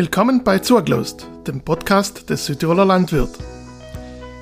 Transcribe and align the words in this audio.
Willkommen 0.00 0.42
bei 0.44 0.60
Zurglost, 0.60 1.28
dem 1.46 1.60
Podcast 1.60 2.30
des 2.30 2.46
Südtiroler 2.46 2.86
Landwirt. 2.86 3.36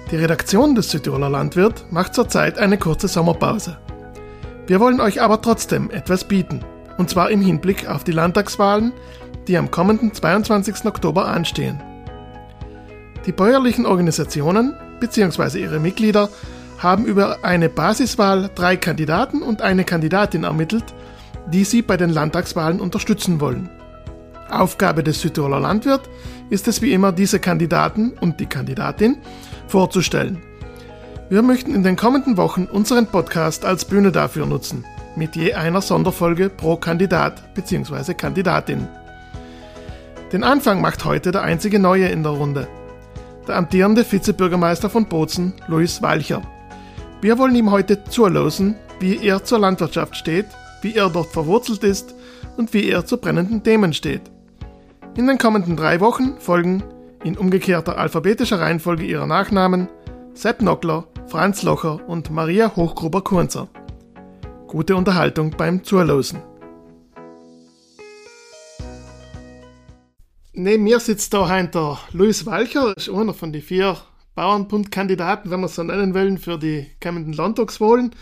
Die 0.08 0.14
Redaktion 0.14 0.76
des 0.76 0.88
Südtiroler 0.88 1.30
Landwirt 1.30 1.84
macht 1.90 2.14
zurzeit 2.14 2.58
eine 2.58 2.78
kurze 2.78 3.08
Sommerpause. 3.08 3.76
Wir 4.68 4.78
wollen 4.78 5.00
euch 5.00 5.20
aber 5.20 5.42
trotzdem 5.42 5.90
etwas 5.90 6.22
bieten, 6.22 6.64
und 6.96 7.10
zwar 7.10 7.32
im 7.32 7.40
Hinblick 7.40 7.88
auf 7.88 8.04
die 8.04 8.12
Landtagswahlen, 8.12 8.92
die 9.48 9.58
am 9.58 9.72
kommenden 9.72 10.14
22. 10.14 10.84
Oktober 10.84 11.26
anstehen. 11.26 11.82
Die 13.26 13.32
bäuerlichen 13.32 13.84
Organisationen 13.84 14.76
bzw. 15.00 15.58
ihre 15.58 15.80
Mitglieder 15.80 16.28
haben 16.78 17.04
über 17.04 17.38
eine 17.42 17.68
Basiswahl 17.68 18.48
drei 18.54 18.76
Kandidaten 18.76 19.42
und 19.42 19.60
eine 19.60 19.82
Kandidatin 19.82 20.44
ermittelt, 20.44 20.94
die 21.48 21.64
sie 21.64 21.82
bei 21.82 21.96
den 21.96 22.10
Landtagswahlen 22.10 22.78
unterstützen 22.78 23.40
wollen. 23.40 23.68
Aufgabe 24.50 25.02
des 25.02 25.20
Südtiroler 25.20 25.60
Landwirt 25.60 26.08
ist 26.50 26.68
es 26.68 26.82
wie 26.82 26.92
immer, 26.92 27.12
diese 27.12 27.38
Kandidaten 27.38 28.12
und 28.20 28.40
die 28.40 28.46
Kandidatin 28.46 29.18
vorzustellen. 29.66 30.42
Wir 31.28 31.42
möchten 31.42 31.74
in 31.74 31.82
den 31.82 31.96
kommenden 31.96 32.36
Wochen 32.38 32.64
unseren 32.64 33.06
Podcast 33.06 33.64
als 33.64 33.84
Bühne 33.84 34.12
dafür 34.12 34.46
nutzen, 34.46 34.84
mit 35.14 35.36
je 35.36 35.52
einer 35.52 35.82
Sonderfolge 35.82 36.48
pro 36.48 36.76
Kandidat 36.76 37.54
bzw. 37.54 38.14
Kandidatin. 38.14 38.88
Den 40.32 40.42
Anfang 40.42 40.80
macht 40.80 41.04
heute 41.04 41.30
der 41.30 41.42
einzige 41.42 41.78
Neue 41.78 42.08
in 42.08 42.22
der 42.22 42.32
Runde, 42.32 42.66
der 43.46 43.56
amtierende 43.56 44.10
Vizebürgermeister 44.10 44.88
von 44.88 45.06
Bozen, 45.06 45.52
Luis 45.66 46.00
Walcher. 46.00 46.42
Wir 47.20 47.36
wollen 47.38 47.56
ihm 47.56 47.70
heute 47.70 48.04
zulosen, 48.04 48.76
wie 49.00 49.18
er 49.26 49.44
zur 49.44 49.58
Landwirtschaft 49.58 50.16
steht, 50.16 50.46
wie 50.82 50.94
er 50.94 51.10
dort 51.10 51.28
verwurzelt 51.28 51.84
ist 51.84 52.14
und 52.56 52.72
wie 52.72 52.88
er 52.88 53.04
zu 53.04 53.18
brennenden 53.18 53.62
Themen 53.62 53.92
steht. 53.92 54.22
In 55.18 55.26
den 55.26 55.36
kommenden 55.36 55.76
drei 55.76 55.98
Wochen 55.98 56.38
folgen, 56.38 56.84
in 57.24 57.36
umgekehrter 57.36 57.98
alphabetischer 57.98 58.60
Reihenfolge 58.60 59.04
ihrer 59.04 59.26
Nachnamen, 59.26 59.88
Sepp 60.32 60.62
Nockler, 60.62 61.08
Franz 61.26 61.64
Locher 61.64 62.08
und 62.08 62.30
Maria 62.30 62.76
Hochgruber-Kunzer. 62.76 63.66
Gute 64.68 64.94
Unterhaltung 64.94 65.50
beim 65.50 65.82
Zulosen. 65.82 66.40
Neben 70.52 70.84
mir 70.84 71.00
sitzt 71.00 71.34
da 71.34 71.48
heute 71.48 71.98
Luis 72.12 72.46
Walcher, 72.46 72.96
ist 72.96 73.10
einer 73.10 73.34
von 73.34 73.52
den 73.52 73.62
vier 73.62 73.96
Bauernbundkandidaten, 74.36 75.50
wenn 75.50 75.58
wir 75.58 75.66
es 75.66 75.74
so 75.74 75.82
nennen 75.82 76.14
wollen, 76.14 76.38
für 76.38 76.60
die 76.60 76.86
kommenden 77.02 77.32
Landtagswahlen. 77.32 78.14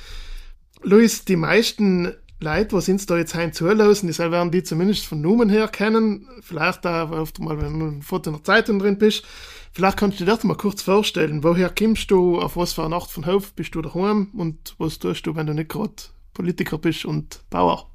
Luis, 0.80 1.26
die 1.26 1.36
meisten 1.36 2.14
Leute, 2.38 2.76
was 2.76 2.88
uns 2.88 3.06
da 3.06 3.16
jetzt 3.16 3.34
heim 3.34 3.54
zulassen, 3.54 4.08
die 4.08 4.18
werden 4.18 4.50
die 4.50 4.62
zumindest 4.62 5.06
von 5.06 5.22
Numen 5.22 5.48
her 5.48 5.68
kennen. 5.68 6.28
Vielleicht 6.42 6.86
auch 6.86 7.10
oft 7.10 7.38
mal, 7.38 7.58
wenn 7.60 7.78
du 7.78 8.02
Foto 8.02 8.28
in 8.28 8.36
der 8.36 8.44
Zeitung 8.44 8.78
drin 8.78 8.98
bist. 8.98 9.24
Vielleicht 9.72 9.96
kannst 9.96 10.20
du 10.20 10.24
dir 10.24 10.32
das 10.32 10.44
mal 10.44 10.54
kurz 10.54 10.82
vorstellen. 10.82 11.42
Woher 11.42 11.70
kommst 11.70 12.10
du? 12.10 12.38
Auf 12.38 12.56
was 12.56 12.74
für 12.74 12.84
eine 12.84 12.94
Art 12.94 13.10
von 13.10 13.26
Hof 13.26 13.54
bist 13.54 13.74
du 13.74 13.80
daheim? 13.80 14.30
Und 14.34 14.74
was 14.76 14.98
tust 14.98 15.26
du, 15.26 15.34
wenn 15.34 15.46
du 15.46 15.54
nicht 15.54 15.70
gerade 15.70 15.94
Politiker 16.34 16.76
bist 16.76 17.06
und 17.06 17.40
Bauer? 17.48 17.90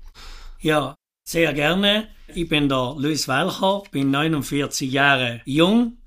Ja, 0.59 0.95
sehr 1.23 1.53
gerne. 1.53 2.07
Ich 2.33 2.49
bin 2.49 2.67
der 2.67 2.95
Luis 2.97 3.27
Walcher, 3.27 3.83
bin 3.91 4.09
49 4.09 4.91
Jahre 4.91 5.41
jung, 5.45 5.97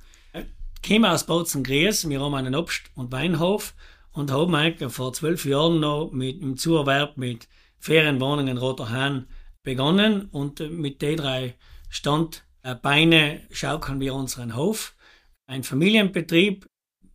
komme 0.85 1.13
aus 1.13 1.25
Bozen-Gries. 1.25 2.09
Wir 2.09 2.21
haben 2.21 2.35
einen 2.35 2.57
Obst- 2.57 2.91
und 2.97 3.13
Weinhof 3.13 3.75
und 4.13 4.33
haben 4.33 4.55
eigentlich 4.55 4.93
vor 4.93 5.13
zwölf 5.13 5.45
Jahren 5.45 5.81
noch 5.81 6.11
mit 6.13 6.43
dem 6.43 6.57
Zuerwerb 6.57 7.17
mit 7.17 7.47
Ferienwohnungen 7.85 8.57
Roter 8.57 8.89
Hahn 8.89 9.27
begonnen 9.63 10.31
und 10.31 10.61
mit 10.71 11.03
den 11.03 11.19
drei 11.19 11.55
Standbeine 11.91 13.43
schaukeln 13.51 14.01
wir 14.01 14.15
unseren 14.15 14.57
Hof. 14.57 14.97
Ein 15.47 15.65
Familienbetrieb, 15.65 16.67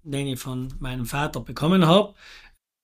den 0.03 0.27
ich 0.27 0.39
von 0.39 0.71
meinem 0.77 1.07
Vater 1.07 1.39
bekommen 1.39 1.87
habe. 1.87 2.13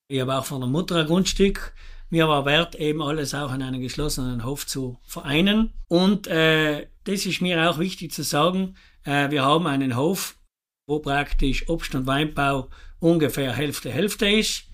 Ich 0.07 0.19
habe 0.19 0.35
auch 0.35 0.45
von 0.45 0.61
der 0.61 0.69
Mutter 0.69 0.95
ein 0.95 1.05
Grundstück. 1.05 1.75
Mir 2.09 2.27
war 2.27 2.45
wert, 2.45 2.73
eben 2.73 3.03
alles 3.03 3.35
auch 3.35 3.53
in 3.53 3.61
einen 3.61 3.81
geschlossenen 3.81 4.43
Hof 4.43 4.65
zu 4.65 4.97
vereinen. 5.03 5.71
Und 5.87 6.25
äh, 6.25 6.87
das 7.03 7.27
ist 7.27 7.39
mir 7.39 7.69
auch 7.69 7.77
wichtig 7.77 8.11
zu 8.11 8.23
sagen. 8.23 8.77
Äh, 9.03 9.29
wir 9.29 9.45
haben 9.45 9.67
einen 9.67 9.95
Hof, 9.95 10.39
wo 10.87 10.97
praktisch 10.97 11.69
Obst- 11.69 11.93
und 11.93 12.07
Weinbau 12.07 12.67
ungefähr 12.97 13.53
Hälfte 13.53 13.91
Hälfte 13.91 14.27
ist. 14.27 14.71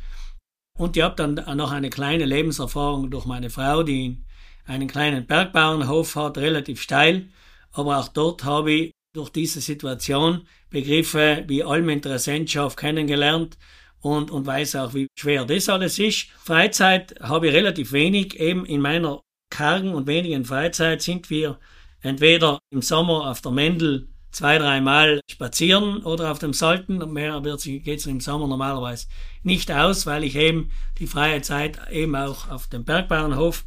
Und 0.81 0.97
ich 0.97 1.03
habe 1.03 1.15
dann 1.15 1.35
noch 1.57 1.69
eine 1.69 1.91
kleine 1.91 2.25
Lebenserfahrung 2.25 3.11
durch 3.11 3.25
meine 3.25 3.51
Frau, 3.51 3.83
die 3.83 4.17
einen 4.65 4.87
kleinen 4.87 5.27
Bergbauernhof 5.27 6.15
hat, 6.15 6.39
relativ 6.39 6.81
steil. 6.81 7.29
Aber 7.71 7.99
auch 7.99 8.07
dort 8.07 8.43
habe 8.45 8.71
ich 8.71 8.91
durch 9.13 9.29
diese 9.29 9.61
Situation 9.61 10.47
Begriffe 10.71 11.43
wie 11.45 11.63
Alminteressentschaft 11.63 12.77
kennengelernt 12.77 13.59
und, 13.99 14.31
und 14.31 14.47
weiß 14.47 14.75
auch, 14.77 14.95
wie 14.95 15.05
schwer 15.15 15.45
das 15.45 15.69
alles 15.69 15.99
ist. 15.99 16.29
Freizeit 16.43 17.13
habe 17.21 17.49
ich 17.49 17.53
relativ 17.53 17.91
wenig. 17.91 18.39
Eben 18.39 18.65
in 18.65 18.81
meiner 18.81 19.21
kargen 19.51 19.93
und 19.93 20.07
wenigen 20.07 20.45
Freizeit 20.45 21.03
sind 21.03 21.29
wir 21.29 21.59
entweder 22.01 22.57
im 22.71 22.81
Sommer 22.81 23.29
auf 23.29 23.41
der 23.41 23.51
Mendel 23.51 24.07
zwei, 24.31 24.57
dreimal 24.57 25.21
spazieren 25.29 26.03
oder 26.03 26.31
auf 26.31 26.39
dem 26.39 26.53
Salten. 26.53 26.97
Mehr 27.11 27.41
geht 27.41 27.99
es 27.99 28.05
im 28.05 28.19
Sommer 28.19 28.47
normalerweise 28.47 29.07
nicht 29.43 29.71
aus, 29.71 30.05
weil 30.05 30.23
ich 30.23 30.35
eben 30.35 30.71
die 30.99 31.07
freie 31.07 31.41
Zeit 31.41 31.79
eben 31.91 32.15
auch 32.15 32.49
auf 32.49 32.67
dem 32.67 32.85
Bergbauernhof 32.85 33.65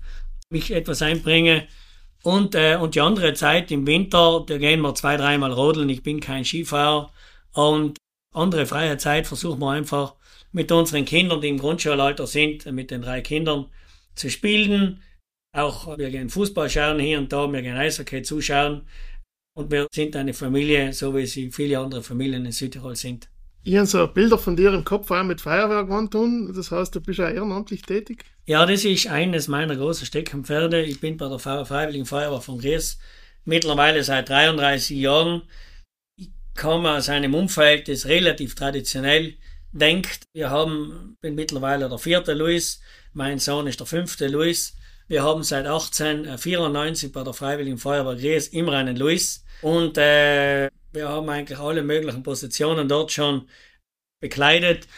mich 0.51 0.71
etwas 0.71 1.03
einbringe. 1.03 1.67
Und, 2.23 2.55
äh, 2.55 2.77
und 2.77 2.95
die 2.95 3.03
andere 3.03 3.35
Zeit 3.35 3.71
im 3.71 3.87
Winter, 3.87 4.45
da 4.47 4.57
gehen 4.57 4.81
wir 4.81 4.95
zwei, 4.95 5.17
dreimal 5.17 5.53
rodeln. 5.53 5.91
Ich 5.91 6.03
bin 6.03 6.21
kein 6.21 6.45
Skifahrer. 6.45 7.13
Und 7.53 7.99
andere 8.33 8.67
freie 8.67 8.97
Zeit 8.97 9.27
versuchen 9.27 9.61
wir 9.61 9.71
einfach 9.71 10.15
mit 10.51 10.73
unseren 10.73 11.05
Kindern, 11.05 11.41
die 11.41 11.49
im 11.49 11.59
Grundschulalter 11.59 12.27
sind, 12.27 12.65
mit 12.73 12.91
den 12.91 13.03
drei 13.03 13.21
Kindern 13.21 13.67
zu 14.15 14.31
spielen. 14.31 15.03
Auch 15.53 15.99
wir 15.99 16.11
gehen 16.11 16.31
Fußball 16.31 16.71
schauen 16.71 16.99
hier 16.99 17.19
und 17.19 17.33
da, 17.33 17.53
wir 17.53 17.63
gehen 17.63 17.77
Eishockey 17.77 18.23
zuschauen. 18.23 18.83
Und 19.57 19.71
wir 19.71 19.87
sind 19.93 20.17
eine 20.17 20.35
Familie, 20.35 20.93
so 20.93 21.15
wie 21.15 21.27
sie 21.27 21.51
viele 21.53 21.79
andere 21.79 22.03
Familien 22.03 22.45
in 22.45 22.53
Südtirol 22.53 22.97
sind. 22.97 23.29
Ich 23.63 23.77
habe 23.77 23.87
so 23.87 24.07
Bilder 24.09 24.37
von 24.37 24.57
dir 24.57 24.75
im 24.75 24.85
Kopf 24.85 25.11
auch 25.11 25.23
mit 25.23 25.41
Feuerwehrgewand 25.41 26.13
tun. 26.13 26.53
Das 26.55 26.71
heißt, 26.71 26.95
du 26.95 27.01
bist 27.01 27.21
ja 27.21 27.31
ehrenamtlich 27.31 27.83
tätig? 27.83 28.25
Ja, 28.47 28.67
das 28.67 28.85
ist 28.85 29.07
eines 29.07 29.49
meiner 29.49 29.77
großen 29.77 30.07
Steckenpferde. 30.07 30.83
Ich 30.83 31.01
bin 31.01 31.17
bei 31.17 31.29
der 31.29 31.39
Freiwilligen 31.39 32.05
Feuerwehr 32.05 32.41
von 32.41 32.59
Gries 32.59 32.99
mittlerweile 33.45 34.03
seit 34.03 34.29
33 34.29 34.99
Jahren. 34.99 35.43
Ich 36.17 36.31
komme 36.55 36.91
aus 36.91 37.09
einem 37.09 37.35
Umfeld, 37.35 37.89
das 37.89 38.07
relativ 38.07 38.55
traditionell 38.55 39.35
denkt. 39.73 40.25
Wir 40.35 40.51
haben, 40.51 41.17
bin 41.21 41.37
mittlerweile 41.37 41.89
der 41.89 41.99
vierte 41.99 42.35
Luis, 42.35 42.81
mein 43.13 43.39
Sohn 43.39 43.67
ist 43.67 43.81
der 43.81 43.87
fünfte 43.87 44.27
Luis. 44.27 44.77
Wir 45.07 45.23
haben 45.23 45.43
seit 45.43 45.67
1894 45.67 47.13
bei 47.13 47.23
der 47.23 47.35
Freiwilligen 47.35 47.79
Feuerwehr 47.79 48.17
Gries 48.17 48.49
immer 48.49 48.73
einen 48.73 48.97
Luis. 48.97 49.45
Und 49.61 49.99
äh, 49.99 50.71
wir 50.93 51.09
haben 51.09 51.29
eigentlich 51.29 51.59
alle 51.59 51.83
möglichen 51.83 52.23
Positionen 52.23 52.89
dort 52.89 53.13
schon 53.13 53.49
bekleidet. 54.21 54.89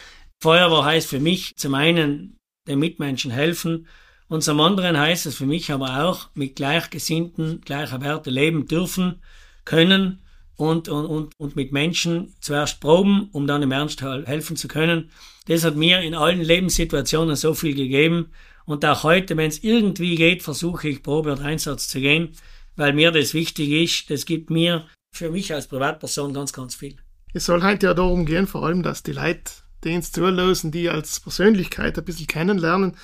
Feuerwehr 0.41 0.85
heißt 0.85 1.09
für 1.09 1.19
mich 1.19 1.57
zum 1.57 1.75
einen 1.75 2.39
den 2.69 2.79
Mitmenschen 2.79 3.31
helfen 3.31 3.89
und 4.29 4.43
zum 4.43 4.61
anderen 4.61 4.99
heißt 4.99 5.27
es 5.27 5.37
für 5.37 5.47
mich 5.47 5.73
aber 5.73 6.05
auch 6.05 6.31
mit 6.35 6.57
Gleichgesinnten, 6.57 7.61
gleicher 7.63 8.01
Werte 8.01 8.31
leben 8.31 8.67
dürfen, 8.67 9.23
können 9.65 10.23
und, 10.57 10.89
und, 10.89 11.07
und, 11.07 11.33
und 11.39 11.57
mit 11.57 11.73
Menschen 11.73 12.35
zuerst 12.41 12.81
proben, 12.81 13.29
um 13.33 13.47
dann 13.47 13.63
im 13.63 13.73
Ernst 13.73 14.03
helfen 14.03 14.57
zu 14.57 14.69
können. 14.69 15.11
Das 15.47 15.65
hat 15.65 15.77
mir 15.77 16.01
in 16.01 16.15
allen 16.15 16.41
Lebenssituationen 16.41 17.37
so 17.37 17.55
viel 17.55 17.75
gegeben 17.75 18.31
und 18.65 18.85
auch 18.85 19.05
heute, 19.05 19.37
wenn 19.37 19.49
es 19.49 19.63
irgendwie 19.63 20.17
geht, 20.17 20.43
versuche 20.43 20.89
ich 20.89 21.03
Probe 21.03 21.33
und 21.33 21.41
Einsatz 21.41 21.89
zu 21.89 22.01
gehen 22.01 22.37
weil 22.77 22.93
mir 22.93 23.11
das 23.11 23.35
wichtig 23.35 23.71
ist. 23.71 24.11
Das 24.11 24.27
gibt 24.27 24.51
mir 24.51 24.87
für 25.13 25.31
mich 25.31 25.53
als 25.53 25.67
Privatperson 25.67 26.33
ganz, 26.33 26.53
ganz 26.53 26.75
viel. 26.75 26.97
Es 27.33 27.47
soll 27.47 27.63
halt 27.63 27.83
ja 27.83 27.95
darum 27.95 28.25
gehen, 28.25 28.47
vor 28.47 28.65
allem, 28.65 28.83
dass 28.83 29.03
die 29.03 29.13
Leute, 29.13 29.51
die 29.85 29.95
uns 29.95 30.13
zulassen, 30.13 30.71
die 30.71 30.89
als 30.89 31.21
Persönlichkeit 31.21 31.99
ein 31.99 32.05
bisschen 32.05 32.27
kennenlernen, 32.27 32.97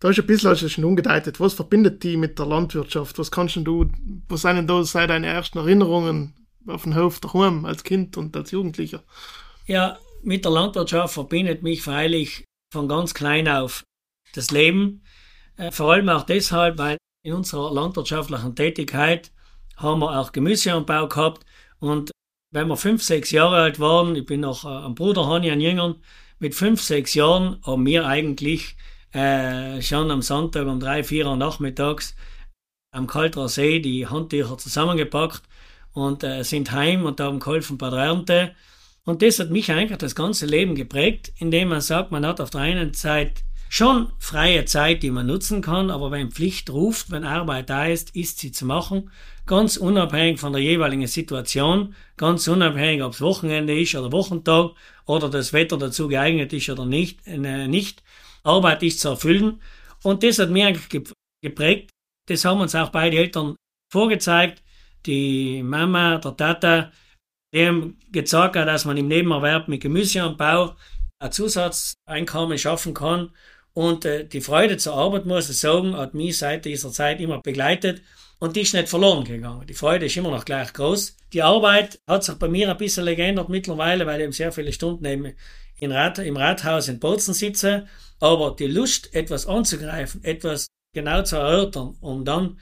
da 0.00 0.10
ist 0.10 0.18
ein 0.20 0.26
bisschen 0.26 0.50
als 0.50 0.70
schon 0.70 0.84
umgedeutet. 0.84 1.40
Was 1.40 1.54
verbindet 1.54 2.02
die 2.04 2.16
mit 2.16 2.38
der 2.38 2.46
Landwirtschaft? 2.46 3.18
Was 3.18 3.30
kannst 3.32 3.56
du, 3.56 3.90
was 4.28 4.42
sind 4.42 4.68
da 4.68 4.84
seit 4.84 5.10
deine 5.10 5.26
ersten 5.26 5.58
Erinnerungen 5.58 6.34
auf 6.66 6.82
den 6.84 6.96
Hof 6.96 7.20
daheim 7.20 7.64
als 7.64 7.84
Kind 7.84 8.16
und 8.16 8.36
als 8.36 8.50
Jugendlicher? 8.50 9.02
Ja, 9.66 9.98
mit 10.22 10.44
der 10.44 10.52
Landwirtschaft 10.52 11.14
verbindet 11.14 11.62
mich 11.62 11.82
freilich 11.82 12.44
von 12.72 12.88
ganz 12.88 13.14
klein 13.14 13.48
auf 13.48 13.84
das 14.34 14.50
Leben. 14.50 15.02
Äh, 15.56 15.70
vor 15.70 15.92
allem 15.92 16.08
auch 16.08 16.24
deshalb, 16.24 16.78
weil 16.78 16.98
in 17.24 17.34
unserer 17.34 17.72
landwirtschaftlichen 17.72 18.54
Tätigkeit 18.54 19.32
haben 19.76 20.00
wir 20.00 20.18
auch 20.18 20.32
Gemüseanbau 20.32 21.08
gehabt 21.08 21.44
und 21.78 22.10
wenn 22.50 22.68
wir 22.68 22.76
fünf, 22.76 23.02
sechs 23.02 23.30
Jahre 23.30 23.56
alt 23.56 23.78
waren, 23.78 24.16
ich 24.16 24.24
bin 24.24 24.40
noch 24.40 24.64
äh, 24.64 24.68
am 24.68 24.94
Bruder 24.94 25.26
Hani, 25.26 25.50
ein 25.50 25.60
Jüngern, 25.60 25.96
mit 26.38 26.54
fünf, 26.54 26.82
sechs 26.82 27.14
Jahren 27.14 27.60
haben 27.64 27.84
wir 27.84 28.06
eigentlich 28.06 28.76
äh, 29.12 29.82
schon 29.82 30.10
am 30.10 30.22
Sonntag 30.22 30.66
um 30.66 30.80
drei, 30.80 31.04
vier 31.04 31.26
Uhr 31.26 31.36
nachmittags 31.36 32.14
am 32.90 33.06
Kalterer 33.06 33.48
See 33.48 33.80
die 33.80 34.06
Handtücher 34.06 34.56
zusammengepackt 34.56 35.42
und 35.98 36.24
äh, 36.24 36.42
sind 36.44 36.72
heim 36.72 37.04
und 37.04 37.20
haben 37.20 37.40
geholfen 37.40 37.78
bei 37.78 37.90
der 37.90 38.00
Ernte. 38.00 38.54
Und 39.04 39.22
das 39.22 39.38
hat 39.38 39.50
mich 39.50 39.70
eigentlich 39.70 39.98
das 39.98 40.14
ganze 40.14 40.46
Leben 40.46 40.74
geprägt, 40.74 41.32
indem 41.38 41.68
man 41.68 41.80
sagt, 41.80 42.10
man 42.10 42.26
hat 42.26 42.40
auf 42.40 42.50
der 42.50 42.62
einen 42.62 42.94
Seite 42.94 43.42
schon 43.68 44.12
freie 44.18 44.64
Zeit, 44.64 45.02
die 45.02 45.10
man 45.10 45.26
nutzen 45.26 45.62
kann, 45.62 45.90
aber 45.90 46.10
wenn 46.10 46.30
Pflicht 46.30 46.70
ruft, 46.70 47.10
wenn 47.10 47.24
Arbeit 47.24 47.70
da 47.70 47.86
ist, 47.86 48.14
ist 48.16 48.38
sie 48.38 48.52
zu 48.52 48.64
machen, 48.64 49.10
ganz 49.46 49.76
unabhängig 49.76 50.40
von 50.40 50.52
der 50.52 50.62
jeweiligen 50.62 51.06
Situation, 51.06 51.94
ganz 52.16 52.48
unabhängig, 52.48 53.02
ob 53.02 53.12
es 53.12 53.20
Wochenende 53.20 53.78
ist 53.78 53.94
oder 53.94 54.12
Wochentag 54.12 54.72
oder 55.06 55.28
das 55.28 55.52
Wetter 55.52 55.78
dazu 55.78 56.08
geeignet 56.08 56.52
ist 56.52 56.68
oder 56.70 56.86
nicht, 56.86 57.26
äh, 57.26 57.66
nicht. 57.66 58.02
Arbeit 58.44 58.82
ist 58.82 59.00
zu 59.00 59.08
erfüllen. 59.08 59.60
Und 60.02 60.22
das 60.22 60.38
hat 60.38 60.50
mir 60.50 60.66
eigentlich 60.66 61.04
geprägt. 61.42 61.90
Das 62.26 62.44
haben 62.44 62.60
uns 62.60 62.74
auch 62.74 62.90
beide 62.90 63.16
Eltern 63.16 63.56
vorgezeigt. 63.90 64.62
Die 65.08 65.62
Mama, 65.62 66.18
der 66.18 66.36
Tata, 66.36 66.92
die 67.54 67.66
haben 67.66 67.98
gezeigt, 68.12 68.56
dass 68.56 68.84
man 68.84 68.98
im 68.98 69.08
Nebenerwerb 69.08 69.66
mit 69.66 69.80
Gemüseanbau 69.80 70.76
ein 71.18 71.32
Zusatzeinkommen 71.32 72.58
schaffen 72.58 72.92
kann. 72.92 73.30
Und 73.72 74.04
äh, 74.04 74.26
die 74.28 74.42
Freude 74.42 74.76
zur 74.76 74.92
Arbeit, 74.92 75.24
muss 75.24 75.48
ich 75.48 75.58
sagen, 75.58 75.96
hat 75.96 76.12
mich 76.12 76.36
seit 76.36 76.66
dieser 76.66 76.92
Zeit 76.92 77.22
immer 77.22 77.40
begleitet 77.40 78.02
und 78.38 78.54
die 78.54 78.60
ist 78.60 78.74
nicht 78.74 78.90
verloren 78.90 79.24
gegangen. 79.24 79.66
Die 79.66 79.72
Freude 79.72 80.04
ist 80.04 80.16
immer 80.18 80.30
noch 80.30 80.44
gleich 80.44 80.74
groß. 80.74 81.16
Die 81.32 81.42
Arbeit 81.42 81.98
hat 82.06 82.24
sich 82.24 82.34
bei 82.34 82.48
mir 82.48 82.70
ein 82.70 82.76
bisschen 82.76 83.06
geändert 83.06 83.48
mittlerweile, 83.48 84.04
weil 84.04 84.20
ich 84.20 84.24
eben 84.24 84.32
sehr 84.32 84.52
viele 84.52 84.74
Stunden 84.74 85.06
eben 85.06 85.32
in 85.78 85.90
Rat, 85.90 86.18
im 86.18 86.36
Rathaus 86.36 86.86
in 86.88 87.00
Bozen 87.00 87.32
sitze. 87.32 87.86
Aber 88.20 88.54
die 88.58 88.66
Lust, 88.66 89.14
etwas 89.14 89.46
anzugreifen, 89.46 90.22
etwas 90.22 90.66
genau 90.92 91.22
zu 91.22 91.36
erörtern, 91.36 91.96
um 92.02 92.26
dann 92.26 92.58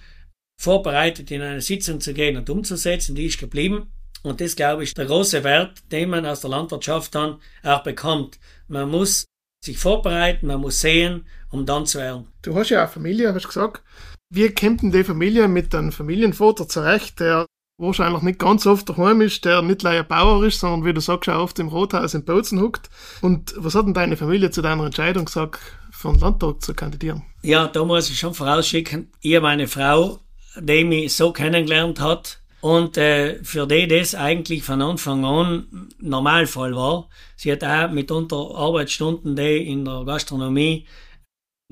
vorbereitet 0.58 1.30
in 1.30 1.42
eine 1.42 1.60
Sitzung 1.60 2.00
zu 2.00 2.14
gehen 2.14 2.36
und 2.36 2.50
umzusetzen, 2.50 3.14
die 3.14 3.26
ist 3.26 3.38
geblieben. 3.38 3.92
Und 4.22 4.40
das, 4.40 4.56
glaube 4.56 4.82
ich, 4.82 4.94
der 4.94 5.06
große 5.06 5.44
Wert, 5.44 5.92
den 5.92 6.10
man 6.10 6.26
aus 6.26 6.40
der 6.40 6.50
Landwirtschaft 6.50 7.14
dann 7.14 7.36
auch 7.62 7.82
bekommt. 7.82 8.38
Man 8.66 8.90
muss 8.90 9.26
sich 9.64 9.78
vorbereiten, 9.78 10.46
man 10.46 10.60
muss 10.60 10.80
sehen, 10.80 11.26
um 11.50 11.66
dann 11.66 11.86
zu 11.86 11.98
ernten. 11.98 12.32
Du 12.42 12.54
hast 12.54 12.70
ja 12.70 12.80
eine 12.80 12.88
Familie, 12.88 13.34
hast 13.34 13.46
gesagt. 13.46 13.82
Wie 14.30 14.52
kommt 14.52 14.82
denn 14.82 14.90
die 14.90 15.04
Familie 15.04 15.46
mit 15.46 15.74
einem 15.74 15.92
Familienvater 15.92 16.66
zurecht, 16.66 17.20
der 17.20 17.46
wahrscheinlich 17.78 18.22
nicht 18.22 18.38
ganz 18.38 18.66
oft 18.66 18.88
daheim 18.88 19.20
ist, 19.20 19.44
der 19.44 19.62
nicht 19.62 19.82
leider 19.82 20.02
Bauer 20.02 20.44
ist, 20.44 20.60
sondern 20.60 20.84
wie 20.84 20.94
du 20.94 21.00
sagst, 21.00 21.28
auch 21.28 21.42
oft 21.42 21.58
im 21.58 21.68
Rothaus 21.68 22.14
in 22.14 22.24
Bozen 22.24 22.60
huckt. 22.60 22.88
Und 23.20 23.54
was 23.56 23.74
hat 23.74 23.86
denn 23.86 23.94
deine 23.94 24.16
Familie 24.16 24.50
zu 24.50 24.62
deiner 24.62 24.86
Entscheidung 24.86 25.26
gesagt, 25.26 25.60
für 25.90 26.10
den 26.12 26.20
Landtag 26.20 26.62
zu 26.62 26.74
kandidieren? 26.74 27.22
Ja, 27.42 27.68
da 27.68 27.84
muss 27.84 28.10
ich 28.10 28.18
schon 28.18 28.34
vorausschicken, 28.34 29.12
ihr 29.20 29.40
meine 29.40 29.68
Frau, 29.68 30.20
die 30.60 30.84
mich 30.84 31.14
so 31.14 31.32
kennengelernt 31.32 32.00
hat, 32.00 32.40
und 32.66 32.96
äh, 32.96 33.44
für 33.44 33.66
die 33.66 33.86
das 33.86 34.16
eigentlich 34.16 34.64
von 34.64 34.82
Anfang 34.82 35.24
an 35.24 35.88
Normalfall 36.00 36.74
war. 36.74 37.08
Sie 37.36 37.52
hat 37.52 37.62
auch 37.62 37.92
mitunter 37.92 38.56
Arbeitsstunden, 38.56 39.36
die 39.36 39.70
in 39.70 39.84
der 39.84 40.04
Gastronomie 40.04 40.84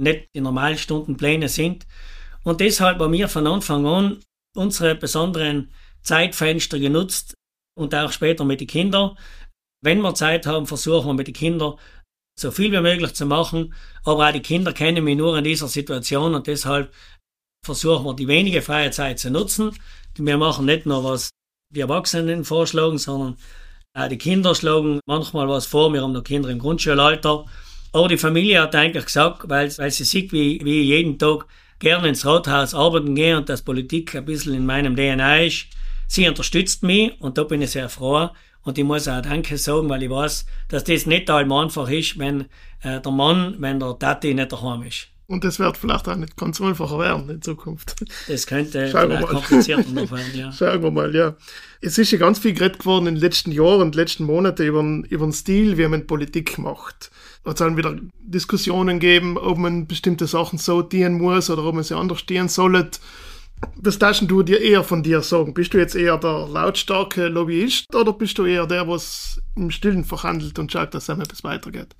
nicht 0.00 0.28
die 0.36 0.40
Normalstundenpläne 0.40 1.48
sind. 1.48 1.84
Und 2.44 2.60
deshalb 2.60 3.00
haben 3.00 3.12
wir 3.12 3.28
von 3.28 3.46
Anfang 3.46 3.86
an 3.86 4.20
unsere 4.56 4.94
besonderen 4.94 5.72
Zeitfenster 6.02 6.78
genutzt 6.78 7.34
und 7.76 7.92
auch 7.94 8.12
später 8.12 8.44
mit 8.44 8.60
den 8.60 8.68
Kindern. 8.68 9.16
Wenn 9.82 10.00
wir 10.00 10.14
Zeit 10.14 10.46
haben, 10.46 10.66
versuchen 10.66 11.08
wir 11.08 11.14
mit 11.14 11.26
den 11.26 11.34
Kindern 11.34 11.74
so 12.38 12.50
viel 12.50 12.70
wie 12.70 12.80
möglich 12.80 13.14
zu 13.14 13.26
machen. 13.26 13.74
Aber 14.04 14.28
auch 14.28 14.32
die 14.32 14.40
Kinder 14.40 14.72
kennen 14.72 15.04
mich 15.04 15.16
nur 15.16 15.36
in 15.38 15.44
dieser 15.44 15.68
Situation 15.68 16.34
und 16.34 16.46
deshalb 16.46 16.92
versuchen 17.64 18.04
wir 18.04 18.14
die 18.14 18.28
wenige 18.28 18.62
freie 18.62 18.90
Zeit 18.90 19.18
zu 19.18 19.30
nutzen. 19.30 19.72
Wir 20.16 20.36
machen 20.36 20.66
nicht 20.66 20.86
nur, 20.86 21.02
was 21.02 21.30
die 21.70 21.80
Erwachsenen 21.80 22.44
vorschlagen, 22.44 22.98
sondern 22.98 23.36
auch 23.94 24.08
die 24.08 24.18
Kinder 24.18 24.54
schlagen 24.54 25.00
manchmal 25.06 25.48
was 25.48 25.66
vor. 25.66 25.92
Wir 25.92 26.02
haben 26.02 26.12
noch 26.12 26.24
Kinder 26.24 26.48
im 26.50 26.58
Grundschulalter. 26.58 27.44
Aber 27.92 28.08
die 28.08 28.18
Familie 28.18 28.60
hat 28.60 28.74
eigentlich 28.74 29.06
gesagt, 29.06 29.48
weil, 29.48 29.76
weil 29.78 29.90
sie 29.90 30.04
sieht, 30.04 30.32
wie, 30.32 30.60
wie 30.64 30.82
ich 30.82 30.88
jeden 30.88 31.18
Tag 31.18 31.46
gerne 31.78 32.08
ins 32.08 32.26
Rathaus 32.26 32.74
arbeiten 32.74 33.14
gehe 33.14 33.36
und 33.36 33.48
dass 33.48 33.62
Politik 33.62 34.14
ein 34.14 34.24
bisschen 34.24 34.54
in 34.54 34.66
meinem 34.66 34.96
DNA 34.96 35.44
ist. 35.44 35.66
Sie 36.06 36.28
unterstützt 36.28 36.82
mich 36.82 37.20
und 37.20 37.38
da 37.38 37.44
bin 37.44 37.62
ich 37.62 37.70
sehr 37.70 37.88
froh. 37.88 38.30
Und 38.62 38.78
ich 38.78 38.84
muss 38.84 39.08
auch 39.08 39.22
Danke 39.22 39.58
sagen, 39.58 39.88
weil 39.88 40.02
ich 40.02 40.10
weiß, 40.10 40.46
dass 40.68 40.84
das 40.84 41.06
nicht 41.06 41.30
allem 41.30 41.52
einfach 41.52 41.88
ist, 41.88 42.18
wenn 42.18 42.46
äh, 42.82 43.00
der 43.00 43.12
Mann, 43.12 43.56
wenn 43.58 43.78
der 43.78 43.98
Tati 43.98 44.34
nicht 44.34 44.52
daheim 44.52 44.82
ist. 44.82 45.08
Und 45.26 45.42
das 45.42 45.58
wird 45.58 45.78
vielleicht 45.78 46.06
auch 46.06 46.16
nicht 46.16 46.36
ganz 46.36 46.60
einfacher 46.60 46.98
werden 46.98 47.30
in 47.30 47.40
Zukunft. 47.40 47.94
Das 48.28 48.46
könnte 48.46 48.90
Schauen 48.90 49.10
vielleicht 49.10 49.26
komplizierter 49.26 49.90
noch 49.90 50.10
werden, 50.10 50.34
ja. 50.34 50.52
Schauen 50.58 50.82
wir 50.82 50.90
mal, 50.90 51.14
ja. 51.14 51.36
Es 51.80 51.96
ist 51.96 52.10
ja 52.10 52.18
ganz 52.18 52.38
viel 52.38 52.52
geredet 52.52 52.80
geworden 52.80 53.06
in 53.06 53.14
den 53.14 53.22
letzten 53.22 53.50
Jahren 53.50 53.80
und 53.80 53.94
letzten 53.94 54.24
Monaten 54.24 54.66
über, 54.66 54.82
über 55.08 55.26
den 55.26 55.32
Stil, 55.32 55.78
wie 55.78 55.88
man 55.88 56.06
Politik 56.06 56.58
macht. 56.58 57.10
Es 57.44 57.58
soll 57.58 57.76
wieder 57.76 57.96
Diskussionen 58.20 59.00
geben, 59.00 59.38
ob 59.38 59.58
man 59.58 59.86
bestimmte 59.86 60.26
Sachen 60.26 60.58
so 60.58 60.82
dienen 60.82 61.18
muss 61.18 61.48
oder 61.48 61.64
ob 61.64 61.74
man 61.74 61.84
sie 61.84 61.96
anders 61.96 62.26
dienen 62.26 62.48
soll. 62.48 62.90
Das 63.76 63.98
darfst 63.98 64.22
du 64.26 64.42
dir 64.42 64.60
eher 64.60 64.84
von 64.84 65.02
dir 65.02 65.22
sagen. 65.22 65.54
Bist 65.54 65.72
du 65.72 65.78
jetzt 65.78 65.94
eher 65.94 66.18
der 66.18 66.48
lautstarke 66.48 67.28
Lobbyist 67.28 67.94
oder 67.94 68.12
bist 68.12 68.36
du 68.38 68.44
eher 68.44 68.66
der, 68.66 68.88
was 68.88 69.40
im 69.56 69.70
Stillen 69.70 70.04
verhandelt 70.04 70.58
und 70.58 70.70
schaut, 70.70 70.92
dass 70.92 71.08
es 71.08 71.18
etwas 71.18 71.44
weitergeht? 71.44 71.94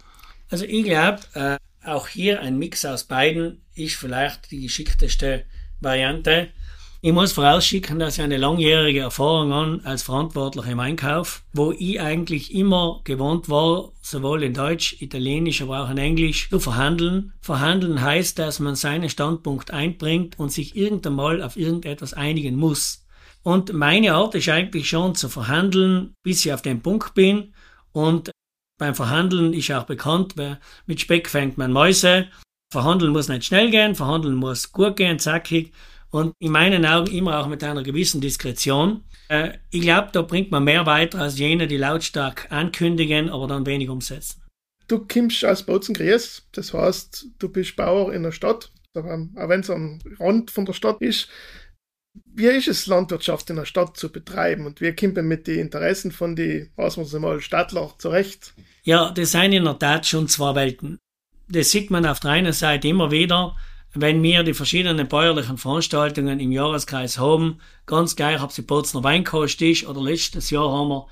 Also 0.51 0.65
ich 0.67 0.85
glaube, 0.85 1.21
äh, 1.35 1.57
auch 1.87 2.09
hier 2.09 2.41
ein 2.41 2.59
Mix 2.59 2.85
aus 2.85 3.05
beiden 3.05 3.63
ist 3.75 3.97
vielleicht 3.97 4.51
die 4.51 4.63
geschickteste 4.63 5.45
Variante. 5.81 6.49
Ich 7.03 7.13
muss 7.13 7.33
vorausschicken, 7.33 7.99
dass 7.99 8.17
ich 8.17 8.25
eine 8.25 8.39
langjährige 8.39 9.01
Erfahrung 9.01 9.53
an 9.53 9.81
als 9.85 10.03
Verantwortlicher 10.03 10.71
im 10.71 10.81
Einkauf, 10.81 11.43
wo 11.53 11.73
ich 11.73 12.01
eigentlich 12.01 12.55
immer 12.55 13.03
gewohnt 13.05 13.51
war, 13.51 13.93
sowohl 14.01 14.43
in 14.43 14.55
Deutsch, 14.55 15.03
Italienisch, 15.03 15.61
aber 15.61 15.85
auch 15.85 15.91
in 15.91 15.99
Englisch 15.99 16.49
zu 16.49 16.61
verhandeln. 16.61 17.35
Verhandeln 17.43 18.01
heißt, 18.01 18.39
dass 18.39 18.59
man 18.59 18.75
seinen 18.75 19.11
Standpunkt 19.11 19.71
einbringt 19.71 20.39
und 20.39 20.51
sich 20.51 20.77
irgendwann 20.77 21.15
mal 21.15 21.43
auf 21.43 21.59
irgendetwas 21.59 22.15
einigen 22.15 22.57
muss. 22.57 23.05
Und 23.43 23.75
meine 23.75 24.15
Art 24.15 24.35
ist 24.35 24.49
eigentlich 24.49 24.89
schon 24.89 25.15
zu 25.15 25.29
verhandeln, 25.29 26.15
bis 26.23 26.47
ich 26.47 26.55
auf 26.55 26.63
den 26.63 26.81
Punkt 26.81 27.13
bin 27.13 27.53
und 27.93 28.31
beim 28.79 28.95
Verhandeln 28.95 29.53
ist 29.53 29.71
auch 29.71 29.85
bekannt, 29.85 30.35
mit 30.87 31.01
Speck 31.01 31.29
fängt 31.29 31.59
man 31.59 31.73
Mäuse. 31.73 32.29
Verhandeln 32.73 33.13
muss 33.13 33.29
nicht 33.29 33.45
schnell 33.45 33.71
gehen, 33.71 33.95
verhandeln 33.95 34.35
muss 34.35 34.73
gut 34.73 34.97
gehen, 34.97 35.19
zackig 35.19 35.73
und 36.11 36.35
in 36.41 36.53
meinen 36.53 36.85
Augen 36.85 37.13
immer 37.13 37.39
auch 37.39 37.47
mit 37.47 37.63
einer 37.63 37.83
gewissen 37.83 38.21
Diskretion. 38.21 39.05
Äh, 39.29 39.59
ich 39.71 39.83
glaube, 39.83 40.09
da 40.13 40.23
bringt 40.23 40.51
man 40.51 40.65
mehr 40.65 40.87
weiter 40.87 41.21
als 41.21 41.39
jene, 41.39 41.67
die 41.67 41.77
lautstark 41.77 42.51
ankündigen, 42.51 43.29
aber 43.31 43.47
dann 43.47 43.67
wenig 43.67 43.89
umsetzen. 43.89 44.43
Du 44.89 45.07
kommst 45.07 45.45
aus 45.45 45.63
Bozen-Gries, 45.63 46.49
das 46.53 46.75
heißt, 46.75 47.27
du 47.39 47.49
bist 47.49 47.77
Bauer 47.77 48.13
in 48.13 48.23
der 48.23 48.33
Stadt, 48.33 48.73
auch 48.95 49.05
wenn 49.05 49.61
es 49.61 49.71
am 49.71 50.01
Rand 50.19 50.51
von 50.51 50.67
der 50.67 50.73
Stadt 50.73 51.01
ist 51.01 51.29
wie 52.35 52.47
ist 52.47 52.69
es, 52.69 52.87
Landwirtschaft 52.87 53.51
in 53.51 53.57
der 53.57 53.65
Stadt 53.65 53.97
zu 53.97 54.11
betreiben 54.11 54.67
und 54.67 54.81
wie 54.81 54.95
kommt 54.95 55.17
man 55.17 55.27
mit 55.27 55.47
den 55.47 55.61
Interessen 55.61 56.13
von 56.13 56.37
den, 56.37 56.71
was 56.77 56.97
man 56.97 57.23
mal, 57.23 57.41
Stadtler 57.41 57.95
zurecht? 57.99 58.55
Ja, 58.83 59.11
das 59.11 59.33
sind 59.33 59.53
in 59.53 59.65
der 59.65 59.79
Tat 59.79 60.07
schon 60.07 60.29
zwei 60.29 60.55
Welten. 60.55 60.99
Das 61.49 61.71
sieht 61.71 61.91
man 61.91 62.07
auf 62.07 62.21
der 62.21 62.33
einen 62.33 62.53
Seite 62.53 62.89
immer 62.89 63.11
wieder, 63.11 63.57
wenn 63.95 64.23
wir 64.23 64.43
die 64.43 64.55
verschiedenen 64.55 65.07
bäuerlichen 65.07 65.57
Veranstaltungen 65.57 66.41
im 66.41 66.51
Jahreskreis 66.51 67.19
haben, 67.19 67.61
ganz 67.87 68.17
gleich, 68.17 68.43
ob 68.43 68.51
sie 68.51 68.63
Bozner 68.63 69.05
Weinkost 69.05 69.63
ist 69.63 69.87
oder 69.87 70.03
letztes 70.03 70.51
Jahr 70.51 70.71
haben 70.71 70.89
wir 70.89 71.07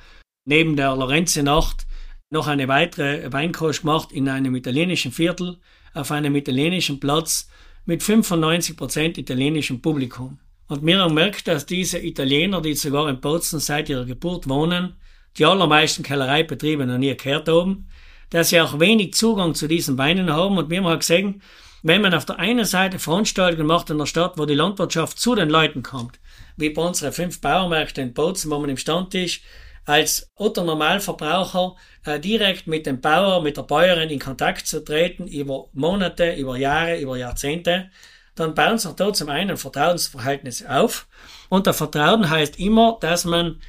neben 0.45 0.77
der 0.77 0.97
Lorenzenacht 0.97 1.87
noch 2.31 2.49
eine 2.49 2.67
weitere 2.67 3.33
Weinkost 3.33 3.83
gemacht 3.83 4.11
in 4.11 4.29
einem 4.29 4.57
italienischen 4.57 5.13
Viertel, 5.13 5.59
auf 5.95 6.11
einem 6.11 6.35
italienischen 6.35 6.99
Platz 6.99 7.49
mit 7.85 8.03
95% 8.03 9.19
italienischem 9.19 9.81
Publikum. 9.81 10.41
Und 10.73 10.91
haben 10.91 11.09
gemerkt, 11.09 11.49
dass 11.49 11.67
diese 11.67 11.99
Italiener, 11.99 12.63
die 12.63 12.73
sogar 12.73 13.07
in 13.11 13.21
Bozen 13.21 13.61
seit 13.61 13.91
ihrer 13.91 14.07
Geburt 14.07 14.49
wohnen, 14.49 14.95
die 15.37 15.45
allermeisten 15.45 16.03
Kellereibetriebe 16.03 16.87
noch 16.87 16.97
nie 16.97 17.15
gehört 17.15 17.47
haben, 17.51 17.89
dass 18.31 18.49
sie 18.49 18.59
auch 18.59 18.81
wenig 18.81 19.13
Zugang 19.13 19.55
zu 19.55 19.69
diesen 19.69 19.99
Weinen 19.99 20.33
haben. 20.33 20.57
Und 20.57 20.71
wir 20.71 20.83
haben 20.83 20.99
gesehen, 20.99 21.43
wenn 21.83 22.01
man 22.01 22.15
auf 22.15 22.25
der 22.25 22.39
einen 22.39 22.65
Seite 22.65 22.99
Veranstaltungen 22.99 23.67
macht 23.67 23.91
in 23.91 23.99
der 23.99 24.07
Stadt, 24.07 24.39
wo 24.39 24.47
die 24.47 24.55
Landwirtschaft 24.55 25.19
zu 25.19 25.35
den 25.35 25.51
Leuten 25.51 25.83
kommt, 25.83 26.19
wie 26.57 26.71
bei 26.71 26.81
unseren 26.81 27.13
fünf 27.13 27.43
Bauernmärkten 27.43 28.05
in 28.05 28.15
Bozen, 28.15 28.51
wo 28.51 28.59
man 28.59 28.71
im 28.71 28.79
Stand 28.79 29.15
ist, 29.15 29.43
als 29.85 30.33
Otto 30.37 30.65
Normalverbraucher 30.65 31.77
äh, 32.07 32.19
direkt 32.19 32.67
mit 32.67 32.87
dem 32.87 33.03
Bauer, 33.03 33.43
mit 33.43 33.59
der 33.59 33.65
Bäuerin 33.65 34.09
in 34.09 34.21
Kontakt 34.21 34.67
zu 34.67 34.83
treten, 34.83 35.27
über 35.27 35.69
Monate, 35.75 36.33
über 36.33 36.57
Jahre, 36.57 36.99
über 36.99 37.19
Jahrzehnte, 37.19 37.91
dann 38.35 38.55
bauen 38.55 38.79
sich 38.79 38.93
da 38.93 39.13
zum 39.13 39.29
einen 39.29 39.57
Vertrauensverhältnisse 39.57 40.71
auf. 40.71 41.07
Und 41.49 41.67
der 41.67 41.75
Vertrauen 41.75 42.31
heißt 42.31 42.59
immer, 42.59 42.99
dass 43.01 43.25
man 43.25 43.61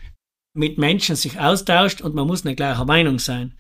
mit 0.54 0.78
Menschen 0.78 1.16
sich 1.16 1.40
austauscht 1.40 2.02
und 2.02 2.16
man 2.16 2.28
muss 2.28 2.46
eine 2.46 2.56
gleiche 2.56 2.86
Meinung 2.86 3.20
sein. 3.20 3.56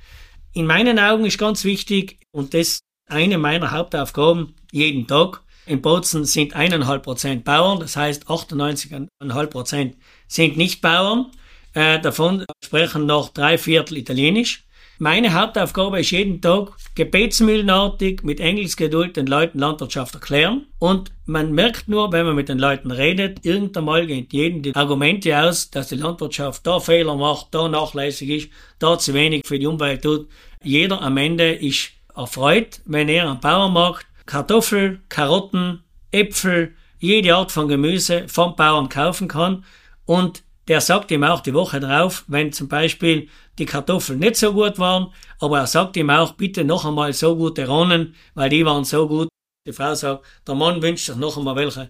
In 0.53 0.65
meinen 0.65 0.99
Augen 0.99 1.25
ist 1.25 1.37
ganz 1.37 1.63
wichtig, 1.63 2.19
und 2.31 2.53
das 2.53 2.79
eine 3.09 3.37
meiner 3.37 3.71
Hauptaufgaben 3.71 4.55
jeden 4.71 5.07
Tag, 5.07 5.41
In 5.65 5.81
Bozen 5.81 6.25
sind 6.25 6.55
eineinhalb 6.55 7.03
Prozent 7.03 7.45
Bauern, 7.45 7.79
das 7.79 7.95
heißt 7.95 8.27
98,5 8.27 9.47
Prozent 9.47 9.97
sind 10.27 10.57
nicht 10.57 10.81
Bauern. 10.81 11.31
Äh, 11.73 11.99
davon 12.01 12.45
sprechen 12.63 13.05
noch 13.05 13.29
drei 13.29 13.57
Viertel 13.57 13.97
Italienisch. 13.97 14.62
Meine 14.99 15.33
Hauptaufgabe 15.33 15.99
ist 15.99 16.11
jeden 16.11 16.39
Tag 16.39 16.73
gebetsmühlenartig 16.93 18.21
mit 18.21 18.39
Engelsgeduld 18.39 19.17
den 19.17 19.25
Leuten 19.25 19.57
Landwirtschaft 19.57 20.13
erklären. 20.13 20.67
Und 20.77 21.11
man 21.25 21.51
merkt 21.51 21.87
nur, 21.87 22.11
wenn 22.11 22.27
man 22.27 22.35
mit 22.35 22.47
den 22.47 22.59
Leuten 22.59 22.91
redet, 22.91 23.43
irgendwann 23.43 23.85
mal 23.85 24.05
gehen 24.05 24.27
jedem 24.31 24.61
die 24.61 24.75
Argumente 24.75 25.37
aus, 25.37 25.71
dass 25.71 25.87
die 25.87 25.95
Landwirtschaft 25.95 26.67
da 26.67 26.79
Fehler 26.79 27.15
macht, 27.15 27.47
da 27.51 27.67
nachlässig 27.67 28.29
ist, 28.29 28.49
da 28.77 28.99
zu 28.99 29.15
wenig 29.15 29.47
für 29.47 29.57
die 29.57 29.65
Umwelt 29.65 30.03
tut. 30.03 30.27
Jeder 30.63 31.01
am 31.01 31.17
Ende 31.17 31.53
ist 31.53 31.89
erfreut, 32.15 32.79
wenn 32.85 33.09
er 33.09 33.27
am 33.27 33.39
Bauernmarkt 33.39 34.05
Kartoffel, 34.27 35.01
Karotten, 35.09 35.83
Äpfel, 36.11 36.75
jede 36.99 37.35
Art 37.35 37.51
von 37.51 37.67
Gemüse 37.67 38.27
vom 38.27 38.55
Bauern 38.55 38.89
kaufen 38.89 39.27
kann 39.27 39.65
und 40.05 40.43
der 40.67 40.81
sagt 40.81 41.11
ihm 41.11 41.23
auch 41.23 41.41
die 41.41 41.53
Woche 41.53 41.79
drauf, 41.79 42.23
wenn 42.27 42.53
zum 42.53 42.67
Beispiel 42.67 43.27
die 43.59 43.65
Kartoffeln 43.65 44.19
nicht 44.19 44.37
so 44.37 44.53
gut 44.53 44.79
waren, 44.79 45.13
aber 45.39 45.59
er 45.59 45.67
sagt 45.67 45.97
ihm 45.97 46.09
auch, 46.09 46.33
bitte 46.33 46.63
noch 46.63 46.85
einmal 46.85 47.13
so 47.13 47.35
gute 47.35 47.67
Ronnen, 47.67 48.15
weil 48.33 48.49
die 48.49 48.65
waren 48.65 48.85
so 48.85 49.07
gut. 49.07 49.29
Die 49.67 49.73
Frau 49.73 49.93
sagt, 49.95 50.25
der 50.47 50.55
Mann 50.55 50.81
wünscht 50.81 51.05
sich 51.05 51.15
noch 51.15 51.37
einmal 51.37 51.55
welche. 51.55 51.89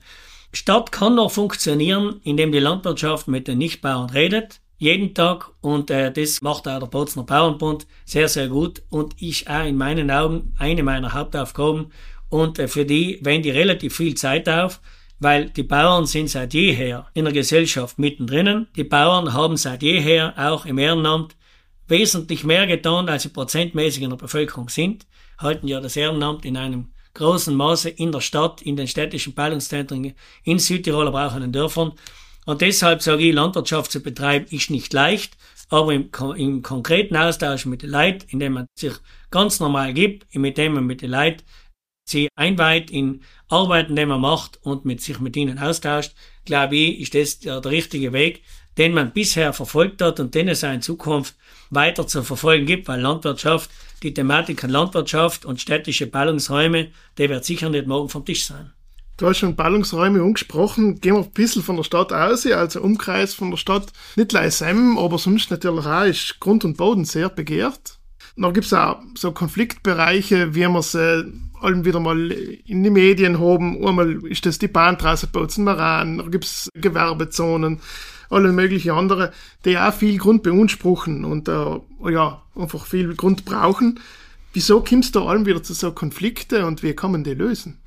Stadt 0.52 0.92
kann 0.92 1.16
noch 1.16 1.32
funktionieren, 1.32 2.20
indem 2.24 2.52
die 2.52 2.60
Landwirtschaft 2.60 3.28
mit 3.28 3.48
den 3.48 3.58
Nichtbauern 3.58 4.10
redet, 4.12 4.60
jeden 4.78 5.14
Tag, 5.14 5.50
und 5.62 5.90
äh, 5.90 6.12
das 6.12 6.42
macht 6.42 6.68
auch 6.68 6.80
der 6.80 6.88
Bozner 6.88 7.24
Bauernbund 7.24 7.88
sehr, 8.06 8.28
sehr 8.28 8.50
gut 8.50 8.84
und 8.90 9.20
ist 9.22 9.50
auch 9.50 9.66
in 9.66 9.78
meinen 9.78 10.12
Augen 10.12 10.54
eine 10.60 10.84
meiner 10.84 11.14
Hauptaufgaben 11.14 11.92
und 12.30 12.60
äh, 12.60 12.68
für 12.68 12.86
die 12.86 13.20
wende 13.22 13.50
ich 13.50 13.56
relativ 13.56 13.96
viel 13.96 14.16
Zeit 14.16 14.50
auf, 14.50 14.82
weil 15.24 15.50
die 15.50 15.64
Bauern 15.64 16.06
sind 16.06 16.30
seit 16.30 16.54
jeher 16.54 17.08
in 17.14 17.26
der 17.26 17.34
Gesellschaft 17.34 17.98
mittendrin. 17.98 18.68
Die 18.76 18.84
Bauern 18.84 19.34
haben 19.34 19.58
seit 19.58 19.82
jeher 19.82 20.34
auch 20.38 20.66
im 20.66 20.78
Ehrenamt 20.78 21.36
wesentlich 21.88 22.44
mehr 22.44 22.68
getan, 22.68 23.10
als 23.10 23.24
sie 23.24 23.30
prozentmäßig 23.30 24.04
in 24.04 24.10
der 24.10 24.18
Bevölkerung 24.18 24.70
sind, 24.70 25.06
halten 25.38 25.68
ja 25.68 25.80
das 25.80 25.96
Ehrenamt 25.96 26.46
in 26.46 26.58
einem 26.58 26.94
großen 27.14 27.56
Maße 27.56 27.90
in 27.90 28.12
der 28.12 28.22
Stadt, 28.22 28.62
in 28.62 28.76
den 28.76 28.88
städtischen 28.88 29.34
Bildungszentren 29.34 30.14
in 30.44 30.60
Südtirol, 30.60 31.08
aber 31.08 31.28
auch 31.28 31.36
in 31.36 31.42
den 31.42 31.52
Dörfern. 31.52 31.94
Und 32.46 32.62
deshalb 32.62 33.02
sage 33.02 33.24
ich, 33.24 33.34
Landwirtschaft 33.34 33.92
zu 33.92 34.02
betreiben 34.02 34.46
ist 34.50 34.70
nicht 34.70 34.92
leicht, 34.94 35.38
aber 35.70 35.94
im, 35.94 36.10
im 36.36 36.62
konkreten 36.62 37.16
Austausch 37.16 37.66
mit 37.66 37.84
den 37.84 37.90
Leuten, 37.92 38.26
indem 38.30 38.54
man 38.54 38.68
sich 38.76 38.94
ganz 39.32 39.60
normal 39.60 39.94
gibt, 39.94 40.26
indem 40.32 40.74
man 40.74 40.86
mit 40.86 41.02
den 41.02 41.12
Leuten 41.12 41.44
sie 42.06 42.30
einweiht 42.36 42.92
in 42.92 43.22
Arbeiten, 43.48 43.96
die 43.96 44.06
man 44.06 44.22
macht 44.22 44.60
und 44.64 44.86
mit 44.86 45.02
sich 45.02 45.20
mit 45.20 45.36
ihnen 45.36 45.60
austauscht, 45.60 46.14
glaube 46.46 46.76
ich, 46.76 47.02
ist 47.02 47.16
das 47.16 47.40
der, 47.40 47.62
der 47.62 47.72
richtige 47.72 48.14
Weg, 48.14 48.44
den 48.78 48.94
man 48.94 49.14
bisher 49.14 49.54
verfolgt 49.54 50.02
hat 50.02 50.20
und 50.20 50.36
den 50.36 50.48
es 50.48 50.64
auch 50.64 50.74
in 50.74 50.82
Zukunft 50.82 51.36
weiter 51.70 52.08
zu 52.08 52.24
verfolgen 52.24 52.66
gibt, 52.66 52.88
weil 52.88 53.02
Landwirtschaft, 53.02 53.70
die 54.02 54.14
Thematik 54.14 54.64
Landwirtschaft 54.64 55.46
und 55.46 55.62
städtische 55.62 56.08
Ballungsräume, 56.08 56.90
der 57.18 57.30
wird 57.30 57.46
sicher 57.46 57.70
nicht 57.70 57.88
morgen 57.88 58.10
vom 58.10 58.26
Tisch 58.26 58.46
sein. 58.46 58.74
Du 59.18 59.28
hast 59.28 59.38
schon 59.38 59.56
Ballungsräume 59.56 60.22
angesprochen. 60.24 61.00
Gehen 61.00 61.14
wir 61.14 61.22
ein 61.22 61.32
bisschen 61.32 61.62
von 61.62 61.76
der 61.76 61.84
Stadt 61.84 62.12
aus, 62.12 62.48
also 62.48 62.82
Umkreis 62.82 63.36
von 63.36 63.52
der 63.52 63.58
Stadt. 63.58 63.94
Nicht 64.16 64.32
Leisem, 64.32 64.98
aber 64.98 65.20
sonst 65.20 65.52
natürlich 65.52 65.86
auch 65.86 66.04
ist 66.04 66.40
Grund 66.40 66.66
und 66.66 66.78
Boden 66.78 67.06
sehr 67.06 67.30
begehrt. 67.30 68.00
Dann 68.36 68.54
gibt 68.54 68.66
es 68.66 68.74
auch 68.74 69.00
so 69.16 69.32
Konfliktbereiche, 69.32 70.56
wie 70.56 70.64
es 70.64 70.96
äh, 70.96 71.24
allem 71.64 71.86
wieder 71.86 72.00
mal 72.00 72.32
in 72.32 72.84
die 72.84 72.90
Medien 72.90 73.40
haben. 73.40 73.86
Einmal 73.86 74.26
ist 74.26 74.46
das 74.46 74.60
die 74.60 74.68
Bahntrasse 74.68 75.28
Bozen-Maran, 75.28 76.18
dann 76.18 76.32
gibt 76.32 76.46
es 76.46 76.70
Gewerbezonen, 76.74 77.80
alle 78.30 78.52
möglichen 78.52 78.92
andere, 78.92 79.32
die 79.66 79.78
auch 79.78 79.94
viel 79.94 80.18
Grund 80.18 80.44
beanspruchen 80.44 81.26
und 81.26 81.48
äh, 81.48 81.80
ja, 82.12 82.42
einfach 82.56 82.86
viel 82.86 83.16
Grund 83.16 83.46
brauchen. 83.46 84.00
Wieso 84.54 84.82
kommt 84.82 85.06
es 85.06 85.12
da 85.12 85.26
allem 85.26 85.46
wieder 85.46 85.64
zu 85.64 85.74
so 85.74 85.92
Konflikten 85.92 86.64
und 86.64 86.84
wie 86.84 86.94
kann 86.94 87.12
man 87.12 87.24
die 87.24 87.34
lösen? 87.34 87.80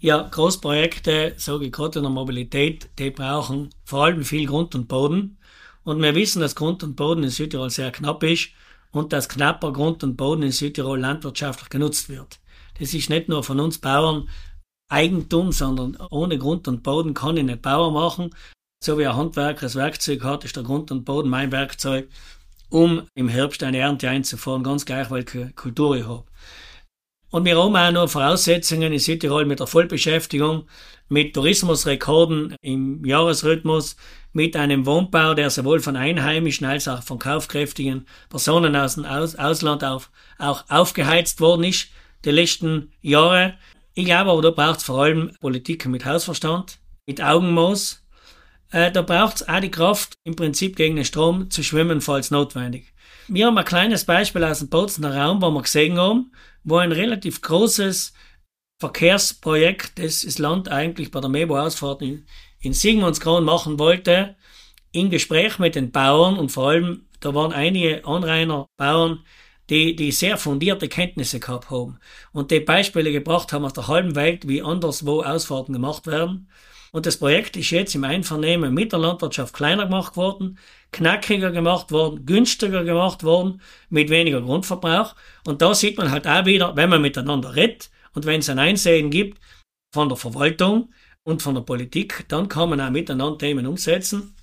Ja, 0.00 0.22
Großprojekte, 0.22 1.34
sage 1.36 1.66
ich 1.66 1.72
gerade 1.72 2.00
in 2.00 2.02
der 2.02 2.12
Mobilität, 2.12 2.90
die 2.98 3.10
brauchen 3.10 3.70
vor 3.84 4.04
allem 4.04 4.24
viel 4.24 4.46
Grund 4.46 4.74
und 4.74 4.88
Boden. 4.88 5.38
Und 5.84 6.02
wir 6.02 6.14
wissen, 6.14 6.40
dass 6.40 6.54
Grund 6.54 6.82
und 6.82 6.96
Boden 6.96 7.22
in 7.22 7.30
Südtirol 7.30 7.70
sehr 7.70 7.92
knapp 7.92 8.22
ist 8.22 8.50
und 8.90 9.12
dass 9.12 9.28
knapper 9.28 9.72
Grund 9.72 10.02
und 10.02 10.16
Boden 10.16 10.42
in 10.42 10.52
Südtirol 10.52 10.98
landwirtschaftlich 10.98 11.68
genutzt 11.68 12.08
wird. 12.08 12.38
Das 12.78 12.94
ist 12.94 13.10
nicht 13.10 13.28
nur 13.28 13.42
von 13.42 13.60
uns 13.60 13.78
Bauern 13.78 14.28
Eigentum, 14.88 15.52
sondern 15.52 15.96
ohne 16.10 16.38
Grund 16.38 16.68
und 16.68 16.82
Boden 16.82 17.14
kann 17.14 17.36
ich 17.36 17.44
nicht 17.44 17.62
Bauer 17.62 17.90
machen. 17.90 18.34
So 18.82 18.98
wie 18.98 19.06
ein 19.06 19.16
Handwerker 19.16 19.62
das 19.62 19.76
Werkzeug 19.76 20.22
hat, 20.24 20.44
ist 20.44 20.56
der 20.56 20.62
Grund 20.62 20.90
und 20.90 21.04
Boden 21.04 21.30
mein 21.30 21.52
Werkzeug, 21.52 22.08
um 22.68 23.02
im 23.14 23.28
Herbst 23.28 23.62
eine 23.62 23.78
Ernte 23.78 24.08
einzufahren, 24.10 24.62
ganz 24.62 24.84
gleich, 24.84 25.10
welche 25.10 25.52
Kultur 25.52 25.96
ich 25.96 26.06
habe. 26.06 26.24
Und 27.30 27.44
wir 27.44 27.58
haben 27.58 27.74
auch 27.74 27.90
noch 27.90 28.08
Voraussetzungen 28.08 28.92
in 28.92 28.98
Südtirol 28.98 29.44
mit 29.44 29.58
der 29.58 29.66
Vollbeschäftigung, 29.66 30.68
mit 31.08 31.34
Tourismusrekorden 31.34 32.54
im 32.60 33.04
Jahresrhythmus, 33.04 33.96
mit 34.32 34.54
einem 34.54 34.86
Wohnbau, 34.86 35.34
der 35.34 35.50
sowohl 35.50 35.80
von 35.80 35.96
Einheimischen 35.96 36.66
als 36.66 36.86
auch 36.86 37.02
von 37.02 37.18
kaufkräftigen 37.18 38.06
Personen 38.28 38.76
aus 38.76 38.94
dem 38.94 39.04
aus 39.04 39.34
Ausland 39.34 39.82
auf, 39.82 40.10
auch 40.38 40.64
aufgeheizt 40.68 41.40
worden 41.40 41.64
ist, 41.64 41.88
die 42.24 42.30
letzten 42.30 42.92
Jahre. 43.00 43.54
Ich 43.94 44.06
glaube 44.06 44.30
aber, 44.30 44.42
da 44.42 44.50
braucht 44.50 44.78
es 44.78 44.84
vor 44.84 45.02
allem 45.02 45.32
Politik 45.40 45.86
mit 45.86 46.04
Hausverstand, 46.04 46.78
mit 47.06 47.22
Augenmaß. 47.22 48.02
Äh, 48.72 48.90
da 48.90 49.02
braucht 49.02 49.36
es 49.36 49.48
auch 49.48 49.60
die 49.60 49.70
Kraft, 49.70 50.14
im 50.24 50.34
Prinzip 50.34 50.76
gegen 50.76 50.96
den 50.96 51.04
Strom 51.04 51.50
zu 51.50 51.62
schwimmen, 51.62 52.00
falls 52.00 52.30
notwendig. 52.30 52.92
Wir 53.28 53.46
haben 53.46 53.56
ein 53.56 53.64
kleines 53.64 54.04
Beispiel 54.04 54.44
aus 54.44 54.58
dem 54.58 54.68
Bozener 54.68 55.16
Raum, 55.16 55.40
wo 55.40 55.50
wir 55.50 55.62
gesehen 55.62 55.98
haben, 55.98 56.32
wo 56.62 56.76
ein 56.76 56.92
relativ 56.92 57.40
großes 57.40 58.12
Verkehrsprojekt, 58.80 59.98
das 59.98 60.22
das 60.22 60.38
Land 60.38 60.68
eigentlich 60.68 61.10
bei 61.10 61.20
der 61.20 61.30
Mebo-Ausfahrt 61.30 62.02
in, 62.02 62.26
in 62.60 62.72
Sigmundskron 62.72 63.44
machen 63.44 63.78
wollte, 63.78 64.36
in 64.92 65.10
Gespräch 65.10 65.58
mit 65.58 65.74
den 65.74 65.90
Bauern 65.90 66.38
und 66.38 66.50
vor 66.50 66.70
allem, 66.70 67.06
da 67.20 67.34
waren 67.34 67.52
einige 67.52 68.04
Anrainer 68.04 68.66
Bauern, 68.76 69.24
die, 69.70 69.96
die 69.96 70.12
sehr 70.12 70.36
fundierte 70.36 70.88
Kenntnisse 70.88 71.40
gehabt 71.40 71.70
haben 71.70 71.98
und 72.32 72.50
die 72.50 72.60
Beispiele 72.60 73.12
gebracht 73.12 73.52
haben 73.52 73.64
aus 73.64 73.72
der 73.72 73.88
halben 73.88 74.14
Welt, 74.14 74.46
wie 74.48 74.62
anderswo 74.62 75.22
Ausfahrten 75.22 75.72
gemacht 75.72 76.06
werden. 76.06 76.48
Und 76.92 77.06
das 77.06 77.16
Projekt 77.16 77.56
ist 77.56 77.70
jetzt 77.70 77.94
im 77.96 78.04
Einvernehmen 78.04 78.72
mit 78.72 78.92
der 78.92 79.00
Landwirtschaft 79.00 79.52
kleiner 79.52 79.86
gemacht 79.86 80.16
worden, 80.16 80.58
knackiger 80.92 81.50
gemacht 81.50 81.90
worden, 81.90 82.24
günstiger 82.24 82.84
gemacht 82.84 83.24
worden, 83.24 83.60
mit 83.88 84.10
weniger 84.10 84.40
Grundverbrauch. 84.40 85.16
Und 85.44 85.60
da 85.60 85.74
sieht 85.74 85.98
man 85.98 86.12
halt 86.12 86.28
auch 86.28 86.44
wieder, 86.46 86.76
wenn 86.76 86.90
man 86.90 87.02
miteinander 87.02 87.56
redet 87.56 87.90
und 88.12 88.26
wenn 88.26 88.40
es 88.40 88.48
ein 88.48 88.60
Einsehen 88.60 89.10
gibt 89.10 89.40
von 89.92 90.08
der 90.08 90.16
Verwaltung 90.16 90.92
und 91.24 91.42
von 91.42 91.56
der 91.56 91.62
Politik, 91.62 92.26
dann 92.28 92.48
kann 92.48 92.70
man 92.70 92.80
auch 92.80 92.90
miteinander 92.90 93.38
Themen 93.38 93.66
umsetzen. 93.66 94.36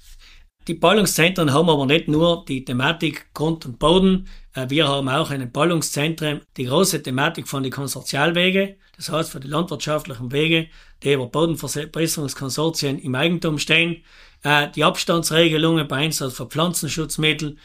Die 0.67 0.75
Ballungszentren 0.75 1.53
haben 1.53 1.69
aber 1.69 1.87
nicht 1.87 2.07
nur 2.07 2.45
die 2.45 2.63
Thematik 2.63 3.33
Grund 3.33 3.65
und 3.65 3.79
Boden. 3.79 4.27
Äh, 4.53 4.69
wir 4.69 4.87
haben 4.87 5.09
auch 5.09 5.31
in 5.31 5.39
den 5.39 5.51
Ballungszentren 5.51 6.41
die 6.55 6.65
große 6.65 7.01
Thematik 7.01 7.47
von 7.47 7.63
den 7.63 7.71
Konsortialwege, 7.71 8.77
das 8.95 9.09
heißt 9.09 9.31
für 9.31 9.39
die 9.39 9.47
landwirtschaftlichen 9.47 10.31
Wege, 10.31 10.67
die 11.01 11.13
über 11.13 11.25
Bodenverbesserungskonsortien 11.25 12.99
im 12.99 13.15
Eigentum 13.15 13.57
stehen. 13.57 14.03
Äh, 14.43 14.69
die 14.69 14.83
Abstandsregelungen 14.83 15.87
bei 15.87 15.97
Einsatz 15.97 16.35
von 16.35 16.51
Pflanzenschutzmitteln, 16.51 17.57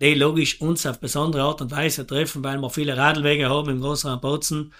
die 0.00 0.14
logisch 0.14 0.62
uns 0.62 0.86
auf 0.86 0.98
besondere 0.98 1.42
Art 1.42 1.60
und 1.60 1.70
Weise 1.72 2.06
treffen, 2.06 2.42
weil 2.42 2.58
wir 2.58 2.70
viele 2.70 2.96
Radlwege 2.96 3.50
haben 3.50 3.68
im 3.68 3.80
Großraum 3.82 4.18
Bozen. 4.18 4.72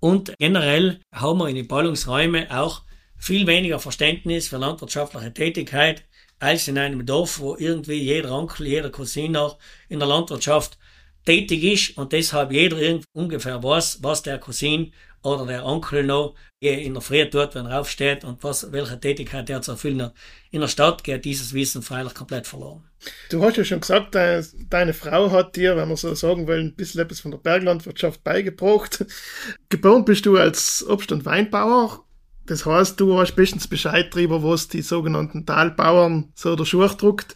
Und 0.00 0.32
generell 0.38 1.00
haben 1.14 1.38
wir 1.40 1.48
in 1.48 1.56
den 1.56 1.68
Ballungsräumen 1.68 2.50
auch 2.50 2.82
viel 3.18 3.46
weniger 3.46 3.78
Verständnis 3.78 4.48
für 4.48 4.56
landwirtschaftliche 4.56 5.32
Tätigkeit 5.34 6.04
als 6.38 6.68
in 6.68 6.78
einem 6.78 7.06
Dorf, 7.06 7.38
wo 7.38 7.56
irgendwie 7.56 8.00
jeder 8.02 8.32
Onkel, 8.32 8.66
jeder 8.66 8.90
Cousin 8.90 9.32
noch 9.32 9.58
in 9.88 9.98
der 9.98 10.08
Landwirtschaft 10.08 10.78
tätig 11.24 11.64
ist 11.64 11.96
und 11.96 12.12
deshalb 12.12 12.52
jeder 12.52 13.00
ungefähr 13.12 13.62
weiß, 13.62 13.98
was 14.02 14.22
der 14.22 14.38
Cousin 14.38 14.92
oder 15.22 15.46
der 15.46 15.64
Onkel 15.64 16.04
noch 16.04 16.34
in 16.60 16.94
der 16.94 17.02
Früh 17.02 17.28
tut, 17.28 17.54
wenn 17.54 17.66
er 17.66 17.80
aufsteht 17.80 18.24
und 18.24 18.42
was, 18.44 18.70
welche 18.72 19.00
Tätigkeit 19.00 19.48
er 19.50 19.62
zu 19.62 19.72
erfüllen 19.72 20.02
hat. 20.02 20.14
In 20.50 20.60
der 20.60 20.68
Stadt 20.68 21.02
geht 21.02 21.24
dieses 21.24 21.52
Wissen 21.54 21.82
freilich 21.82 22.14
komplett 22.14 22.46
verloren. 22.46 22.84
Du 23.30 23.42
hast 23.42 23.56
ja 23.56 23.64
schon 23.64 23.80
gesagt, 23.80 24.14
deine, 24.14 24.46
deine 24.68 24.94
Frau 24.94 25.30
hat 25.30 25.56
dir, 25.56 25.76
wenn 25.76 25.88
man 25.88 25.96
so 25.96 26.14
sagen 26.14 26.46
will, 26.46 26.60
ein 26.60 26.74
bisschen 26.74 27.00
etwas 27.00 27.20
von 27.20 27.30
der 27.30 27.38
Berglandwirtschaft 27.38 28.22
beigebracht. 28.22 29.04
Geboren 29.68 30.04
bist 30.04 30.26
du 30.26 30.36
als 30.36 30.84
Obst- 30.86 31.12
und 31.12 31.24
Weinbauer. 31.24 32.03
Das 32.46 32.66
heißt, 32.66 33.00
du 33.00 33.18
hast 33.18 33.34
bestens 33.34 33.66
Bescheid 33.66 34.14
darüber, 34.14 34.42
was 34.42 34.68
die 34.68 34.82
sogenannten 34.82 35.46
Talbauern 35.46 36.32
so 36.34 36.56
der 36.56 36.64
Schuh 36.64 36.86
druckt. 36.86 37.34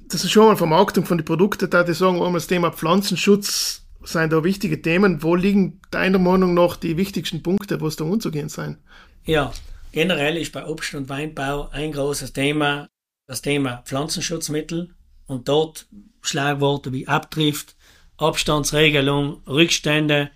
Das 0.00 0.24
ist 0.24 0.30
schon 0.30 0.46
mal 0.46 0.56
Vermarktung 0.56 1.04
von 1.04 1.18
den 1.18 1.24
Produkten, 1.24 1.70
da 1.70 1.82
die 1.82 1.94
sagen, 1.94 2.16
einmal 2.16 2.34
das 2.34 2.46
Thema 2.46 2.70
Pflanzenschutz 2.70 3.82
sind 4.04 4.32
da 4.32 4.44
wichtige 4.44 4.82
Themen. 4.82 5.22
Wo 5.22 5.34
liegen 5.34 5.80
deiner 5.90 6.18
Meinung 6.18 6.54
nach 6.54 6.76
die 6.76 6.96
wichtigsten 6.96 7.42
Punkte, 7.42 7.80
wo 7.80 7.86
es 7.86 7.96
da 7.96 8.04
umzugehen 8.04 8.48
sein? 8.48 8.78
Ja, 9.24 9.52
generell 9.92 10.36
ist 10.36 10.52
bei 10.52 10.66
Obst- 10.66 10.94
und 10.94 11.08
Weinbau 11.08 11.68
ein 11.70 11.92
großes 11.92 12.32
Thema 12.32 12.88
das 13.26 13.42
Thema 13.42 13.82
Pflanzenschutzmittel 13.86 14.94
und 15.26 15.48
dort 15.48 15.86
Schlagworte 16.20 16.92
wie 16.92 17.08
Abdrift, 17.08 17.76
Abstandsregelung, 18.16 19.42
Rückstände. 19.46 20.30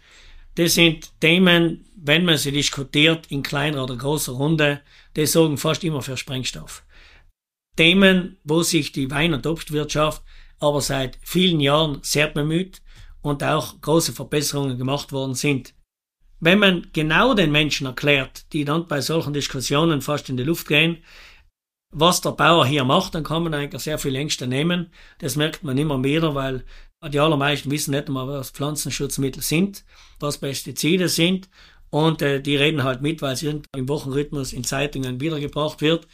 Das 0.55 0.75
sind 0.75 1.21
Themen, 1.21 1.85
wenn 1.97 2.25
man 2.25 2.37
sie 2.37 2.53
diskutiert 2.53 3.27
in 3.29 3.43
kleiner 3.43 3.83
oder 3.85 3.97
großer 3.97 4.33
Runde, 4.33 4.83
die 5.17 5.27
sorgen 5.27 5.57
fast 5.57 5.83
immer 5.83 6.03
für 6.03 6.17
Sprengstoff. 6.17 6.85
Themen, 7.77 8.39
wo 8.45 8.63
sich 8.63 8.93
die 8.93 9.11
Wein- 9.11 9.35
und 9.35 9.47
Obstwirtschaft 9.47 10.23
aber 10.59 10.81
seit 10.81 11.19
vielen 11.23 11.61
Jahren 11.61 11.99
sehr 12.03 12.29
bemüht 12.29 12.81
und 13.23 13.43
auch 13.43 13.81
große 13.81 14.13
Verbesserungen 14.13 14.79
gemacht 14.79 15.13
worden 15.13 15.35
sind. 15.35 15.75
Wenn 16.39 16.59
man 16.59 16.89
genau 16.93 17.35
den 17.35 17.51
Menschen 17.51 17.87
erklärt, 17.87 18.53
die 18.53 18.65
dann 18.65 18.87
bei 18.87 19.01
solchen 19.01 19.33
Diskussionen 19.33 20.03
fast 20.03 20.29
in 20.29 20.37
die 20.37 20.45
Luft 20.45 20.69
gehen, 20.69 20.99
was 21.91 22.21
der 22.21 22.33
Bauer 22.33 22.67
hier 22.67 22.85
macht, 22.85 23.15
dann 23.15 23.25
kann 23.25 23.43
man 23.43 23.55
eigentlich 23.55 23.83
sehr 23.83 23.99
viel 23.99 24.15
Ängste 24.17 24.47
nehmen. 24.47 24.91
Das 25.19 25.37
merkt 25.37 25.63
man 25.63 25.79
immer 25.79 26.03
wieder, 26.03 26.35
weil 26.35 26.65
die 27.09 27.21
allermeisten 27.21 27.71
wissen 27.71 27.93
nicht 27.93 28.09
einmal, 28.09 28.29
was 28.29 28.51
Pflanzenschutzmittel 28.51 29.43
sind, 29.43 29.85
was 30.19 30.39
Pestizide 30.39 31.09
sind. 31.09 31.49
Und 31.91 32.23
äh, 32.23 32.41
die 32.41 32.57
reden 32.57 32.83
halt 32.83 33.03
mit, 33.03 33.23
weil 33.23 33.35
es 33.35 33.43
im 33.43 33.63
Wochenrhythmus 33.89 34.53
in 34.53 34.65
Zeitungen 34.65 35.21
wiedergebracht 35.21 35.81
wird. 35.81 36.07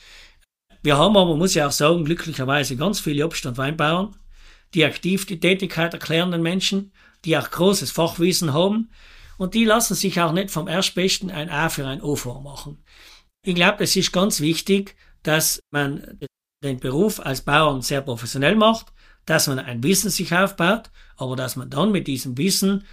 Wir 0.83 0.99
haben 0.99 1.17
aber, 1.17 1.37
muss 1.37 1.57
ich 1.57 1.62
auch 1.62 1.73
sagen, 1.73 2.05
glücklicherweise 2.05 2.76
ganz 2.76 3.00
viele 3.00 3.25
Obst- 3.25 3.47
und 3.47 3.57
Weinbauern, 3.57 4.17
die 4.75 4.85
aktiv 4.85 5.26
die 5.26 5.41
Tätigkeit 5.41 5.95
erklärenden 5.95 6.43
Menschen, 6.43 6.93
die 7.25 7.37
auch 7.38 7.50
großes 7.50 7.91
Fachwissen 7.91 8.52
haben 8.52 8.91
und 9.38 9.55
die 9.55 9.64
lassen 9.64 9.95
sich 9.95 10.21
auch 10.21 10.33
nicht 10.33 10.50
vom 10.50 10.69
Erstbesten 10.69 11.31
ein 11.31 11.50
A 11.50 11.69
für 11.69 11.87
ein 11.87 12.02
O 12.02 12.17
vormachen. 12.17 12.83
Ich 13.45 13.55
glaube, 13.55 13.85
es 13.85 13.97
ist 13.97 14.12
ganz 14.12 14.41
wichtig, 14.41 14.97
dass 15.23 15.61
man 15.71 16.19
den 16.62 16.79
Beruf 16.79 17.21
als 17.21 17.43
Bauern 17.43 17.83
sehr 17.83 18.02
professionell 18.02 18.57
macht, 18.57 18.93
dass 19.26 19.47
man 19.47 19.59
ein 19.59 19.83
Wissen 19.83 20.11
sich 20.11 20.33
aufbaut, 20.33 20.91
aber 21.17 21.37
dass 21.37 21.57
man 21.57 21.71
dann 21.71 21.93
mit 21.93 22.07
diesem 22.07 22.37
Wissen 22.38 22.85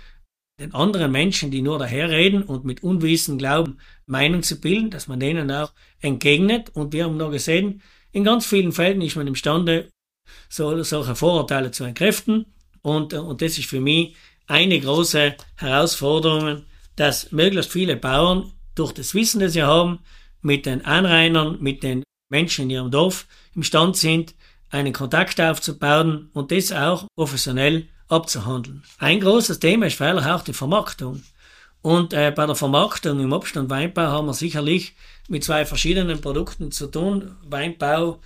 den 0.60 0.74
anderen 0.74 1.12
Menschen, 1.12 1.52
die 1.52 1.62
nur 1.62 1.80
daherreden 1.80 2.44
und 2.44 2.66
mit 2.66 2.84
Unwissen 2.84 3.38
glauben, 3.38 3.78
Meinung 4.06 4.44
zu 4.44 4.60
bilden, 4.60 4.92
dass 4.92 5.08
man 5.08 5.20
denen 5.20 5.50
auch 5.52 5.72
entgegnet. 6.02 6.72
Und 6.74 6.92
wir 6.94 7.06
haben 7.06 7.18
noch 7.18 7.32
gesehen, 7.32 7.82
in 8.12 8.24
ganz 8.24 8.46
vielen 8.46 8.72
Fällen 8.72 9.02
ist 9.02 9.16
man 9.16 9.28
imstande, 9.28 9.90
so, 10.50 10.84
solche 10.84 11.16
Vorurteile 11.16 11.72
zu 11.72 11.86
entkräften. 11.86 12.46
Und, 12.82 13.14
und 13.14 13.42
das 13.42 13.58
ist 13.58 13.70
für 13.70 13.80
mich 13.80 14.16
eine 14.48 14.80
große 14.80 15.36
Herausforderung, 15.56 16.64
dass 16.96 17.32
möglichst 17.32 17.72
viele 17.72 17.96
Bauern 17.96 18.52
durch 18.76 18.92
das 18.92 19.14
Wissen, 19.14 19.40
das 19.40 19.54
sie 19.54 19.64
haben, 19.64 20.00
mit 20.42 20.66
den 20.66 20.84
Anrainern, 20.86 21.58
mit 21.62 21.84
den 21.84 22.04
Menschen 22.30 22.64
in 22.64 22.70
ihrem 22.70 22.92
Dorf 22.92 23.28
imstand 23.56 23.98
sind, 23.98 24.36
einen 24.70 24.94
Kontakt 24.94 25.40
aufzubauen 25.40 26.30
und 26.34 26.52
das 26.52 26.72
auch 26.72 27.08
professionell 27.16 27.88
abzuhandeln. 28.10 28.84
Ein 28.98 29.20
großes 29.20 29.60
Thema 29.60 29.86
ist 29.88 29.98
freilich 29.98 30.26
auch 30.26 30.42
die 30.42 30.54
Vermarktung. 30.54 31.24
Und 31.82 32.14
äh, 32.14 32.32
bei 32.36 32.46
der 32.46 32.56
Vermarktung 32.56 33.20
im 33.20 33.32
Obst- 33.32 33.56
und 33.56 33.70
Weinbau 33.70 34.08
haben 34.08 34.28
wir 34.28 34.34
sicherlich 34.34 34.96
mit 35.30 35.44
zwei 35.44 35.66
verschiedenen 35.66 36.20
Produkten 36.20 36.72
zu 36.72 36.88
tun. 36.88 37.36
Weinbau 37.48 38.20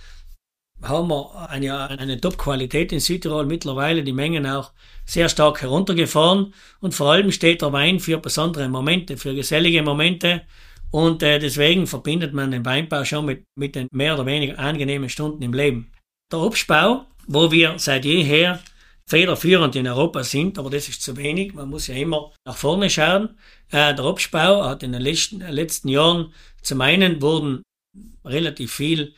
haben 0.82 1.08
wir 1.08 1.48
eine, 1.48 1.88
eine 1.90 2.20
Top-Qualität 2.20 2.92
in 2.92 2.98
Südtirol 2.98 3.46
mittlerweile, 3.46 4.02
die 4.02 4.12
Mengen 4.12 4.46
auch 4.46 4.72
sehr 5.06 5.28
stark 5.28 5.62
heruntergefahren. 5.62 6.52
Und 6.80 6.94
vor 6.94 7.12
allem 7.12 7.30
steht 7.30 7.62
der 7.62 7.72
Wein 7.72 8.00
für 8.00 8.18
besondere 8.18 8.68
Momente, 8.68 9.16
für 9.16 9.34
gesellige 9.34 9.82
Momente, 9.82 10.42
und 10.94 11.24
äh, 11.24 11.40
deswegen 11.40 11.88
verbindet 11.88 12.34
man 12.34 12.52
den 12.52 12.64
Weinbau 12.64 13.04
schon 13.04 13.26
mit, 13.26 13.42
mit 13.56 13.74
den 13.74 13.88
mehr 13.90 14.14
oder 14.14 14.26
weniger 14.26 14.60
angenehmen 14.60 15.08
Stunden 15.08 15.42
im 15.42 15.52
Leben. 15.52 15.90
Der 16.30 16.38
Obstbau, 16.38 17.06
wo 17.26 17.50
wir 17.50 17.80
seit 17.80 18.04
jeher 18.04 18.60
federführend 19.08 19.76
in 19.76 19.86
Europa 19.86 20.24
sind, 20.24 20.58
aber 20.58 20.70
das 20.70 20.88
ist 20.88 21.02
zu 21.02 21.16
wenig. 21.16 21.54
Man 21.54 21.68
muss 21.68 21.86
ja 21.86 21.94
immer 21.94 22.32
nach 22.46 22.56
vorne 22.56 22.88
schauen. 22.88 23.38
Äh, 23.70 23.94
der 23.94 24.04
Obstbau 24.04 24.64
hat 24.64 24.82
in 24.82 24.92
den 24.92 25.02
letzten, 25.02 25.40
letzten 25.40 25.88
Jahren 25.88 26.32
zum 26.62 26.80
einen 26.80 27.20
wurden 27.20 27.62
relativ 28.24 28.72
viel 28.72 29.14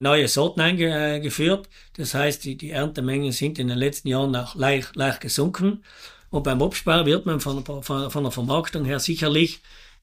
neue 0.00 0.28
Sorten 0.28 0.60
eingeführt. 0.60 1.68
Das 1.96 2.14
heißt, 2.14 2.44
die, 2.44 2.56
die 2.56 2.70
Erntemengen 2.70 3.32
sind 3.32 3.58
in 3.58 3.68
den 3.68 3.78
letzten 3.78 4.08
Jahren 4.08 4.34
auch 4.36 4.54
leicht, 4.54 4.94
leicht 4.96 5.20
gesunken. 5.20 5.82
Und 6.30 6.44
beim 6.44 6.60
Obstbau 6.60 7.06
wird 7.06 7.26
man 7.26 7.40
von, 7.40 7.64
von, 7.64 8.10
von 8.10 8.22
der 8.22 8.32
Vermarktung 8.32 8.84
her 8.84 9.00
sicherlich 9.00 9.62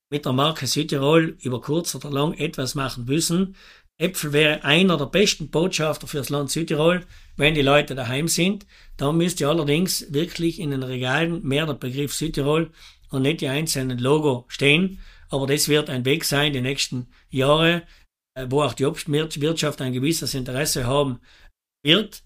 mit 0.09 0.25
der 0.25 0.33
Marke 0.33 0.67
Südtirol 0.67 1.37
über 1.41 1.61
kurz 1.61 1.95
oder 1.95 2.09
lang 2.09 2.33
etwas 2.33 2.75
machen 2.75 3.05
müssen. 3.05 3.55
Äpfel 3.97 4.33
wäre 4.33 4.63
einer 4.63 4.97
der 4.97 5.05
besten 5.05 5.49
Botschafter 5.49 6.07
fürs 6.07 6.29
Land 6.29 6.49
Südtirol, 6.51 7.05
wenn 7.41 7.55
die 7.55 7.63
Leute 7.63 7.95
daheim 7.95 8.27
sind. 8.27 8.67
Dann 8.97 9.17
müsste 9.17 9.47
allerdings 9.47 10.13
wirklich 10.13 10.59
in 10.59 10.69
den 10.69 10.83
Regalen 10.83 11.43
mehr 11.43 11.65
der 11.65 11.73
Begriff 11.73 12.13
Südtirol 12.13 12.69
und 13.09 13.23
nicht 13.23 13.41
die 13.41 13.47
einzelnen 13.47 13.97
Logo 13.97 14.45
stehen. 14.47 14.99
Aber 15.27 15.47
das 15.47 15.67
wird 15.67 15.89
ein 15.89 16.05
Weg 16.05 16.23
sein, 16.23 16.53
die 16.53 16.61
nächsten 16.61 17.07
Jahre, 17.31 17.81
äh, 18.35 18.45
wo 18.47 18.61
auch 18.61 18.75
die 18.75 18.85
Obstwirtschaft 18.85 19.81
ein 19.81 19.91
gewisses 19.91 20.35
Interesse 20.35 20.85
haben 20.85 21.19
wird, 21.83 22.21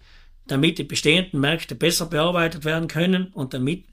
damit 0.48 0.80
die 0.80 0.84
bestehenden 0.84 1.40
Märkte 1.40 1.76
besser 1.76 2.08
bearbeitet 2.08 2.66
werden 2.66 2.90
können 2.90 3.28
und 3.28 3.54
damit 3.54 3.86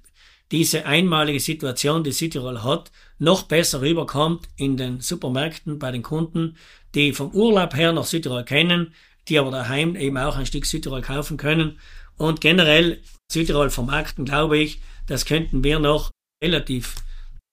diese 0.50 0.86
einmalige 0.86 1.38
Situation, 1.38 2.02
die 2.02 2.10
Südtirol 2.10 2.64
hat, 2.64 2.90
noch 3.20 3.44
besser 3.44 3.80
rüberkommt 3.80 4.48
in 4.56 4.76
den 4.76 5.00
Supermärkten 5.00 5.78
bei 5.78 5.92
den 5.92 6.02
Kunden, 6.02 6.56
die 6.96 7.12
vom 7.12 7.30
Urlaub 7.30 7.76
her 7.76 7.92
nach 7.92 8.06
Südtirol 8.06 8.44
kennen, 8.44 8.92
die 9.28 9.38
aber 9.38 9.50
daheim 9.50 9.96
eben 9.96 10.18
auch 10.18 10.36
ein 10.36 10.46
Stück 10.46 10.66
Südtirol 10.66 11.02
kaufen 11.02 11.36
können. 11.36 11.78
Und 12.16 12.40
generell 12.40 13.02
Südtirol 13.30 13.70
vermarkten, 13.70 14.24
glaube 14.24 14.58
ich, 14.58 14.80
das 15.06 15.24
könnten 15.24 15.64
wir 15.64 15.78
noch 15.78 16.10
relativ 16.42 16.96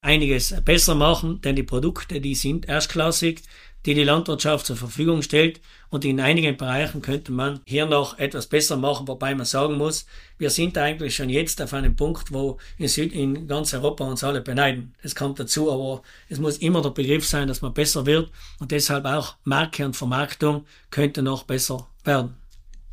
einiges 0.02 0.56
besser 0.64 0.96
machen, 0.96 1.42
denn 1.42 1.56
die 1.56 1.64
Produkte, 1.64 2.22
die 2.22 2.36
sind 2.36 2.68
erstklassig, 2.68 3.42
die 3.86 3.94
die 3.94 4.04
Landwirtschaft 4.04 4.66
zur 4.66 4.76
Verfügung 4.76 5.22
stellt. 5.22 5.62
Und 5.90 6.06
in 6.06 6.20
einigen 6.20 6.58
Bereichen 6.58 7.02
könnte 7.02 7.32
man 7.32 7.62
hier 7.66 7.86
noch 7.86 8.20
etwas 8.20 8.48
besser 8.48 8.78
machen, 8.78 9.08
wobei 9.08 9.34
man 9.34 9.46
sagen 9.46 9.76
muss, 9.76 10.06
wir 10.38 10.50
sind 10.50 10.78
eigentlich 10.78 11.16
schon 11.16 11.30
jetzt 11.30 11.62
auf 11.62 11.74
einem 11.74 11.96
Punkt, 11.96 12.32
wo 12.32 12.58
in, 12.78 12.88
Süd 12.88 13.14
in 13.14 13.48
ganz 13.48 13.74
Europa 13.74 14.06
uns 14.06 14.24
alle 14.24 14.42
beneiden. 14.42 14.94
Das 15.02 15.16
kommt 15.16 15.40
dazu, 15.40 15.72
aber 15.72 16.02
es 16.28 16.40
muss 16.40 16.58
immer 16.58 16.82
der 16.82 16.92
Begriff 16.92 17.26
sein, 17.26 17.48
dass 17.48 17.62
man 17.62 17.74
besser 17.74 18.06
wird 18.06 18.30
und 18.60 18.72
deshalb 18.72 19.06
auch 19.06 19.36
Marke 19.44 19.86
und 19.86 19.96
Vermarktung 19.96 20.66
könnte 20.92 21.22
noch 21.22 21.44
besser 21.44 21.88
werden. 22.04 22.36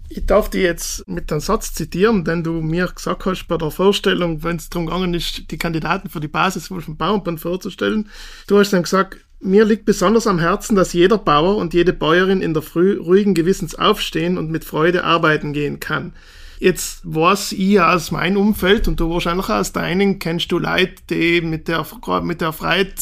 Ich 0.08 0.24
darf 0.24 0.50
dich 0.50 0.62
jetzt 0.62 1.06
mit 1.08 1.32
einem 1.32 1.40
Satz 1.40 1.74
zitieren, 1.74 2.24
den 2.24 2.44
du 2.44 2.52
mir 2.52 2.86
gesagt 2.86 3.26
hast 3.26 3.46
bei 3.48 3.56
der 3.56 3.72
Vorstellung, 3.72 4.42
wenn 4.44 4.56
es 4.56 4.70
darum 4.70 4.86
gegangen 4.86 5.14
ist, 5.14 5.50
die 5.50 5.58
Kandidaten 5.58 6.08
für 6.08 6.20
die 6.20 6.28
Basis 6.28 6.68
vom 6.68 6.96
Bauernband 6.96 7.40
vorzustellen. 7.40 8.08
Du 8.46 8.58
hast 8.58 8.72
dann 8.72 8.84
gesagt, 8.84 9.25
mir 9.46 9.64
liegt 9.64 9.84
besonders 9.84 10.26
am 10.26 10.38
Herzen, 10.38 10.76
dass 10.76 10.92
jeder 10.92 11.18
Bauer 11.18 11.56
und 11.56 11.72
jede 11.72 11.92
Bäuerin 11.92 12.42
in 12.42 12.52
der 12.52 12.62
Früh 12.62 12.98
ruhigen 12.98 13.34
Gewissens 13.34 13.74
aufstehen 13.74 14.36
und 14.38 14.50
mit 14.50 14.64
Freude 14.64 15.04
arbeiten 15.04 15.52
gehen 15.52 15.80
kann. 15.80 16.12
Jetzt 16.58 17.00
weiß 17.04 17.52
ich 17.52 17.80
aus 17.80 18.10
meinem 18.10 18.38
Umfeld 18.38 18.88
und 18.88 18.98
du 18.98 19.10
wahrscheinlich 19.10 19.48
aus 19.48 19.72
deinen, 19.72 20.18
kennst 20.18 20.50
du 20.50 20.58
Leute, 20.58 20.94
die 21.10 21.40
mit 21.42 21.68
der, 21.68 21.86
mit 22.22 22.40
der 22.40 22.52
Freiheit, 22.52 22.94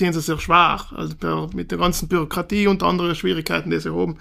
denen 0.00 0.12
sie 0.12 0.20
sehr 0.20 0.40
schwer, 0.40 0.80
also 0.90 1.50
mit 1.54 1.70
der 1.70 1.78
ganzen 1.78 2.08
Bürokratie 2.08 2.66
und 2.66 2.82
anderen 2.82 3.14
Schwierigkeiten, 3.14 3.70
die 3.70 3.80
sie 3.80 3.94
haben. 3.94 4.18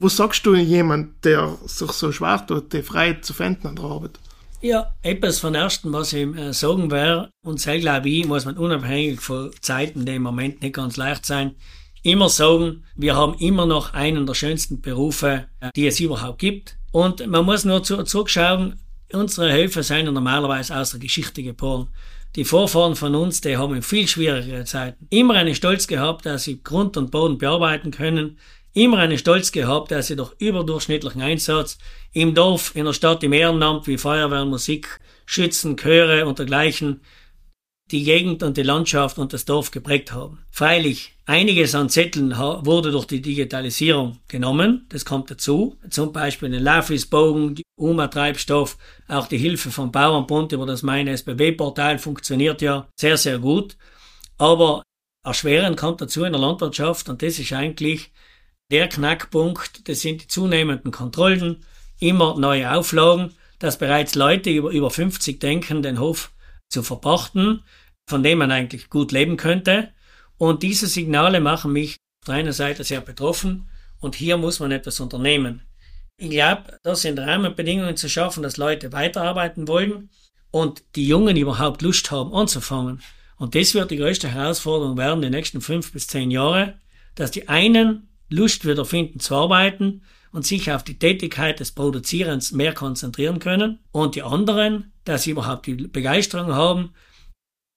Wo 0.00 0.08
sagst 0.08 0.44
du 0.44 0.54
jemand, 0.56 1.24
der 1.24 1.56
sich 1.66 1.92
so 1.92 2.10
schwer 2.10 2.44
tut, 2.44 2.72
die 2.72 2.82
Freiheit 2.82 3.24
zu 3.24 3.32
finden 3.32 3.68
an 3.68 3.76
der 3.76 3.84
Arbeit? 3.84 4.18
Ja, 4.62 4.94
etwas 5.02 5.40
von 5.40 5.56
Ersten, 5.56 5.92
was 5.92 6.12
ich 6.12 6.24
äh, 6.36 6.52
sagen 6.52 6.92
wäre, 6.92 7.30
und 7.44 7.60
sehr 7.60 7.80
glaube 7.80 8.08
ich, 8.08 8.24
muss 8.28 8.44
man 8.44 8.56
unabhängig 8.56 9.20
von 9.20 9.50
Zeiten, 9.60 10.06
die 10.06 10.14
im 10.14 10.22
Moment 10.22 10.62
nicht 10.62 10.76
ganz 10.76 10.96
leicht 10.96 11.26
sein, 11.26 11.56
immer 12.04 12.28
sagen, 12.28 12.84
wir 12.94 13.16
haben 13.16 13.34
immer 13.40 13.66
noch 13.66 13.92
einen 13.92 14.24
der 14.24 14.34
schönsten 14.34 14.80
Berufe, 14.80 15.46
äh, 15.58 15.70
die 15.74 15.88
es 15.88 15.98
überhaupt 15.98 16.38
gibt. 16.38 16.76
Und 16.92 17.26
man 17.26 17.44
muss 17.44 17.64
nur 17.64 17.82
zu, 17.82 18.04
zurückschauen, 18.04 18.78
unsere 19.12 19.52
Höfe 19.52 19.82
sind 19.82 20.04
normalerweise 20.04 20.76
aus 20.76 20.92
der 20.92 21.00
Geschichte 21.00 21.42
geboren. 21.42 21.88
Die 22.36 22.44
Vorfahren 22.44 22.94
von 22.94 23.16
uns, 23.16 23.40
die 23.40 23.56
haben 23.56 23.74
in 23.74 23.82
viel 23.82 24.06
schwierigere 24.06 24.64
Zeiten 24.64 25.08
immer 25.10 25.34
einen 25.34 25.56
Stolz 25.56 25.88
gehabt, 25.88 26.24
dass 26.24 26.44
sie 26.44 26.62
Grund 26.62 26.96
und 26.96 27.10
Boden 27.10 27.36
bearbeiten 27.36 27.90
können, 27.90 28.38
immer 28.74 28.98
einen 28.98 29.18
Stolz 29.18 29.52
gehabt, 29.52 29.90
dass 29.90 30.06
sie 30.06 30.16
durch 30.16 30.32
überdurchschnittlichen 30.38 31.22
Einsatz 31.22 31.78
im 32.12 32.34
Dorf, 32.34 32.74
in 32.74 32.84
der 32.84 32.92
Stadt, 32.92 33.22
im 33.22 33.32
Ehrenamt 33.32 33.86
wie 33.86 33.98
Feuerwehr, 33.98 34.44
Musik, 34.44 35.00
Schützen, 35.26 35.76
Chöre 35.76 36.26
und 36.26 36.38
dergleichen 36.38 37.00
die 37.90 38.04
Gegend 38.04 38.42
und 38.42 38.56
die 38.56 38.62
Landschaft 38.62 39.18
und 39.18 39.32
das 39.32 39.44
Dorf 39.44 39.70
geprägt 39.70 40.12
haben. 40.12 40.44
Freilich, 40.50 41.14
einiges 41.26 41.74
an 41.74 41.90
Zetteln 41.90 42.36
wurde 42.36 42.90
durch 42.90 43.06
die 43.06 43.20
Digitalisierung 43.20 44.18
genommen, 44.28 44.86
das 44.88 45.04
kommt 45.04 45.30
dazu. 45.30 45.78
Zum 45.90 46.12
Beispiel 46.12 46.50
den 46.50 46.62
Laufisbogen, 46.62 47.54
die 47.54 47.64
UMA-Treibstoff, 47.78 48.78
auch 49.08 49.26
die 49.26 49.38
Hilfe 49.38 49.70
vom 49.70 49.92
Bauernbund 49.92 50.52
über 50.52 50.64
das 50.64 50.82
Mein 50.82 51.06
SBB-Portal 51.08 51.98
funktioniert 51.98 52.62
ja 52.62 52.88
sehr, 52.98 53.18
sehr 53.18 53.38
gut. 53.38 53.76
Aber 54.38 54.82
erschwerend 55.24 55.76
kommt 55.76 56.00
dazu 56.00 56.24
in 56.24 56.32
der 56.32 56.40
Landwirtschaft 56.40 57.08
und 57.08 57.22
das 57.22 57.38
ist 57.38 57.52
eigentlich 57.52 58.11
der 58.72 58.88
Knackpunkt, 58.88 59.88
das 59.88 60.00
sind 60.00 60.22
die 60.22 60.28
zunehmenden 60.28 60.90
Kontrollen, 60.90 61.64
immer 62.00 62.36
neue 62.38 62.72
Auflagen, 62.72 63.32
dass 63.60 63.78
bereits 63.78 64.16
Leute 64.16 64.50
über, 64.50 64.70
über 64.70 64.90
50 64.90 65.38
denken, 65.38 65.82
den 65.82 66.00
Hof 66.00 66.32
zu 66.68 66.82
verpachten 66.82 67.62
von 68.06 68.22
dem 68.22 68.38
man 68.38 68.50
eigentlich 68.50 68.90
gut 68.90 69.12
leben 69.12 69.36
könnte. 69.36 69.90
Und 70.38 70.62
diese 70.62 70.86
Signale 70.86 71.40
machen 71.40 71.72
mich 71.72 71.96
auf 72.22 72.26
der 72.26 72.34
einen 72.36 72.52
Seite 72.52 72.84
sehr 72.84 73.00
betroffen 73.00 73.68
und 74.00 74.14
hier 74.16 74.36
muss 74.36 74.60
man 74.60 74.72
etwas 74.72 75.00
unternehmen. 75.00 75.62
Ich 76.16 76.30
glaube, 76.30 76.78
das 76.82 77.02
sind 77.02 77.18
Rahmenbedingungen 77.18 77.96
zu 77.96 78.08
schaffen, 78.08 78.42
dass 78.42 78.56
Leute 78.56 78.92
weiterarbeiten 78.92 79.66
wollen 79.68 80.10
und 80.50 80.82
die 80.96 81.06
Jungen 81.06 81.36
überhaupt 81.36 81.82
Lust 81.82 82.10
haben 82.10 82.34
anzufangen. 82.34 83.00
Und 83.36 83.54
das 83.54 83.74
wird 83.74 83.90
die 83.90 83.96
größte 83.96 84.28
Herausforderung 84.28 84.96
werden 84.96 85.22
die 85.22 85.30
nächsten 85.30 85.60
fünf 85.60 85.92
bis 85.92 86.06
zehn 86.06 86.30
Jahre, 86.30 86.78
dass 87.14 87.30
die 87.30 87.48
einen 87.48 88.08
Lust 88.32 88.66
wieder 88.66 88.84
finden 88.84 89.20
zu 89.20 89.34
arbeiten 89.34 90.02
und 90.32 90.46
sich 90.46 90.72
auf 90.72 90.82
die 90.82 90.98
Tätigkeit 90.98 91.60
des 91.60 91.72
Produzierens 91.72 92.52
mehr 92.52 92.72
konzentrieren 92.72 93.38
können 93.38 93.78
und 93.92 94.14
die 94.14 94.22
anderen, 94.22 94.92
dass 95.04 95.24
sie 95.24 95.32
überhaupt 95.32 95.66
die 95.66 95.74
Begeisterung 95.74 96.52
haben, 96.52 96.90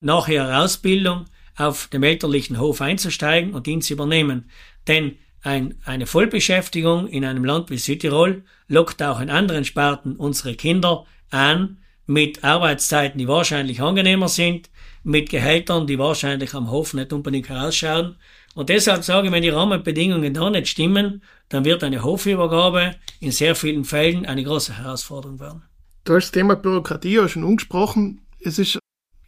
nach 0.02 0.28
ihrer 0.28 0.63
Ausbildung 0.63 1.26
auf 1.58 1.88
dem 1.88 2.04
elterlichen 2.04 2.60
Hof 2.60 2.82
einzusteigen 2.82 3.54
und 3.54 3.68
ihn 3.68 3.82
zu 3.82 3.94
übernehmen. 3.94 4.50
Denn 4.88 5.18
ein, 5.41 5.76
eine 5.84 6.06
Vollbeschäftigung 6.06 7.08
in 7.08 7.24
einem 7.24 7.46
Land 7.46 7.70
wie 7.70 7.78
Südtirol 7.78 8.44
lockt 8.68 9.02
auch 9.04 9.20
in 9.20 9.30
anderen 9.30 9.63
Sparten 9.63 10.15
unsere 10.15 10.56
Kinder 10.56 11.06
an 11.30 11.78
mit 12.08 12.44
Arbeitszeiten, 12.44 13.20
die 13.20 13.28
wahrscheinlich 13.28 13.82
angenehmer 13.82 14.28
sind, 14.28 14.70
mit 15.06 15.30
Gehältern, 15.30 15.86
die 15.86 16.00
wahrscheinlich 16.00 16.54
am 16.56 16.72
Hof 16.72 16.94
nicht 16.96 17.13
unbedingt 17.13 17.48
herausschauen. 17.48 18.15
Und 18.56 18.70
deshalb 18.70 19.04
sage 19.04 19.28
ich, 19.28 19.34
wenn 19.34 19.44
die 19.44 19.50
Rahmenbedingungen 19.50 20.34
da 20.34 20.50
nicht 20.50 20.68
stimmen, 20.68 21.22
dann 21.50 21.63
wird 21.63 21.84
eine 21.84 22.04
Hofübergabe 22.04 22.96
in 23.20 23.32
sehr 23.32 23.56
vielen 23.56 23.86
Fällen 23.86 24.26
eine 24.26 24.44
große 24.44 24.78
Herausforderung 24.78 25.39
werden. 25.39 25.62
Du 26.06 26.15
hast 26.15 26.26
das 26.26 26.32
Thema 26.32 26.56
Bürokratie 26.56 27.13
ja 27.13 27.28
schon 27.28 27.44
angesprochen. 27.44 28.22
Es 28.39 28.58
ist 28.58 28.80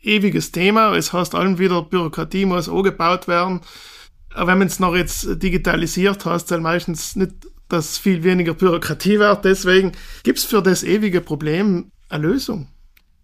ewiges 0.02 0.52
Thema. 0.52 0.96
Es 0.96 1.14
heißt 1.14 1.36
allem 1.36 1.60
wieder, 1.60 1.84
Bürokratie 1.84 2.46
muss 2.46 2.68
angebaut 2.70 3.28
werden. 3.28 3.62
Aber 4.34 4.52
wenn 4.52 4.60
man 4.60 4.68
es 4.68 4.80
noch 4.80 4.96
jetzt 4.96 5.44
digitalisiert, 5.44 6.26
heißt 6.26 6.48
es 6.48 6.52
halt 6.52 6.64
meistens 6.64 7.16
nicht, 7.16 7.34
dass 7.70 8.00
viel 8.00 8.24
weniger 8.24 8.56
Bürokratie 8.56 9.20
wird. 9.20 9.46
Deswegen 9.46 9.92
gibt 10.24 10.40
es 10.40 10.46
für 10.46 10.64
das 10.64 10.84
ewige 10.84 11.22
Problem 11.22 11.92
eine 12.10 12.28
Lösung. 12.28 12.68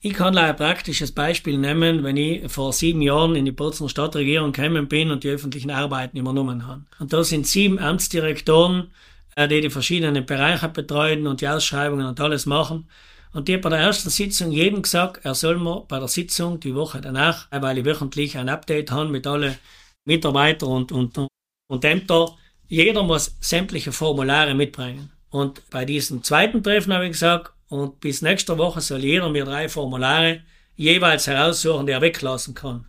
Ich 0.06 0.16
kann 0.16 0.38
ein 0.38 0.54
praktisches 0.58 1.14
Beispiel 1.14 1.58
nehmen, 1.58 2.04
wenn 2.04 2.18
ich 2.18 2.52
vor 2.52 2.74
sieben 2.74 3.02
Jahren 3.02 3.38
in 3.38 3.46
die 3.46 3.54
Bozener 3.54 3.88
Stadtregierung 3.88 4.52
gekommen 4.52 4.90
bin 4.90 5.12
und 5.12 5.24
die 5.24 5.30
öffentlichen 5.30 5.72
Arbeiten 5.72 6.18
übernommen 6.18 6.68
habe. 6.68 6.84
Und 7.00 7.14
da 7.14 7.24
sind 7.24 7.48
sieben 7.48 7.80
Amtsdirektoren, 7.80 8.92
äh, 9.38 9.48
die 9.48 9.62
die 9.62 9.70
verschiedenen 9.70 10.26
Bereiche 10.26 10.68
betreuen 10.68 11.26
und 11.26 11.40
die 11.40 11.48
Ausschreibungen 11.48 12.06
und 12.06 12.20
alles 12.20 12.46
machen. 12.46 12.90
Und 13.32 13.48
die 13.48 13.54
hat 13.54 13.62
bei 13.62 13.70
der 13.70 13.80
ersten 13.80 14.10
Sitzung 14.10 14.52
jedem 14.52 14.82
gesagt, 14.82 15.24
er 15.24 15.36
soll 15.36 15.58
mir 15.58 15.86
bei 15.88 16.00
der 16.00 16.10
Sitzung 16.10 16.60
die 16.60 16.76
Woche 16.76 17.00
danach, 17.00 17.48
weil 17.52 17.78
ich 17.78 17.86
wöchentlich 17.86 18.38
ein 18.38 18.50
Update 18.50 18.92
habe 18.92 19.10
mit 19.10 19.26
allen 19.26 19.56
Mitarbeitern 20.04 20.70
und, 20.70 20.92
und, 20.92 21.28
und 21.70 21.86
Ämter, 21.86 22.36
jeder 22.68 23.04
muss 23.04 23.38
sämtliche 23.40 23.94
Formulare 23.94 24.54
mitbringen. 24.54 25.14
Und 25.30 25.62
bei 25.70 25.86
diesem 25.86 26.24
zweiten 26.24 26.62
Treffen 26.62 26.92
habe 26.92 27.06
ich 27.06 27.14
gesagt, 27.14 27.53
und 27.74 28.02
bis 28.02 28.22
nächste 28.22 28.60
Woche 28.60 28.82
soll 28.82 29.04
jeder 29.04 29.30
mir 29.30 29.46
drei 29.46 29.68
Formulare 29.68 30.44
jeweils 30.76 31.26
heraussuchen, 31.26 31.88
die 31.88 31.94
er 31.94 32.02
weglassen 32.02 32.54
kann. 32.54 32.86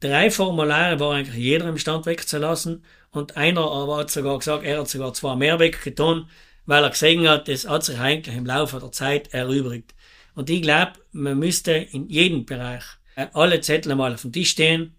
Drei 0.00 0.30
Formulare 0.30 1.00
war 1.00 1.14
eigentlich 1.14 1.42
jeder 1.42 1.66
im 1.66 1.78
Stand 1.78 2.04
wegzulassen 2.04 2.84
und 3.10 3.38
einer 3.38 3.62
aber 3.62 3.96
hat 3.96 4.10
sogar 4.10 4.38
gesagt, 4.38 4.64
er 4.64 4.80
hat 4.80 4.88
sogar 4.90 5.14
zwei 5.14 5.34
mehr 5.34 5.58
weggetan, 5.58 6.28
weil 6.66 6.84
er 6.84 6.90
gesehen 6.90 7.26
hat, 7.26 7.48
das 7.48 7.66
hat 7.66 7.84
sich 7.84 7.98
eigentlich 7.98 8.36
im 8.36 8.44
Laufe 8.44 8.78
der 8.78 8.92
Zeit 8.92 9.32
erübrigt. 9.32 9.94
Und 10.34 10.50
ich 10.50 10.60
glaube, 10.60 10.92
man 11.12 11.38
müsste 11.38 11.72
in 11.72 12.10
jedem 12.10 12.44
Bereich 12.44 12.84
alle 13.32 13.62
Zettel 13.62 13.92
einmal 13.92 14.12
auf 14.12 14.20
dem 14.20 14.32
Tisch 14.34 14.50
stehen, 14.50 14.94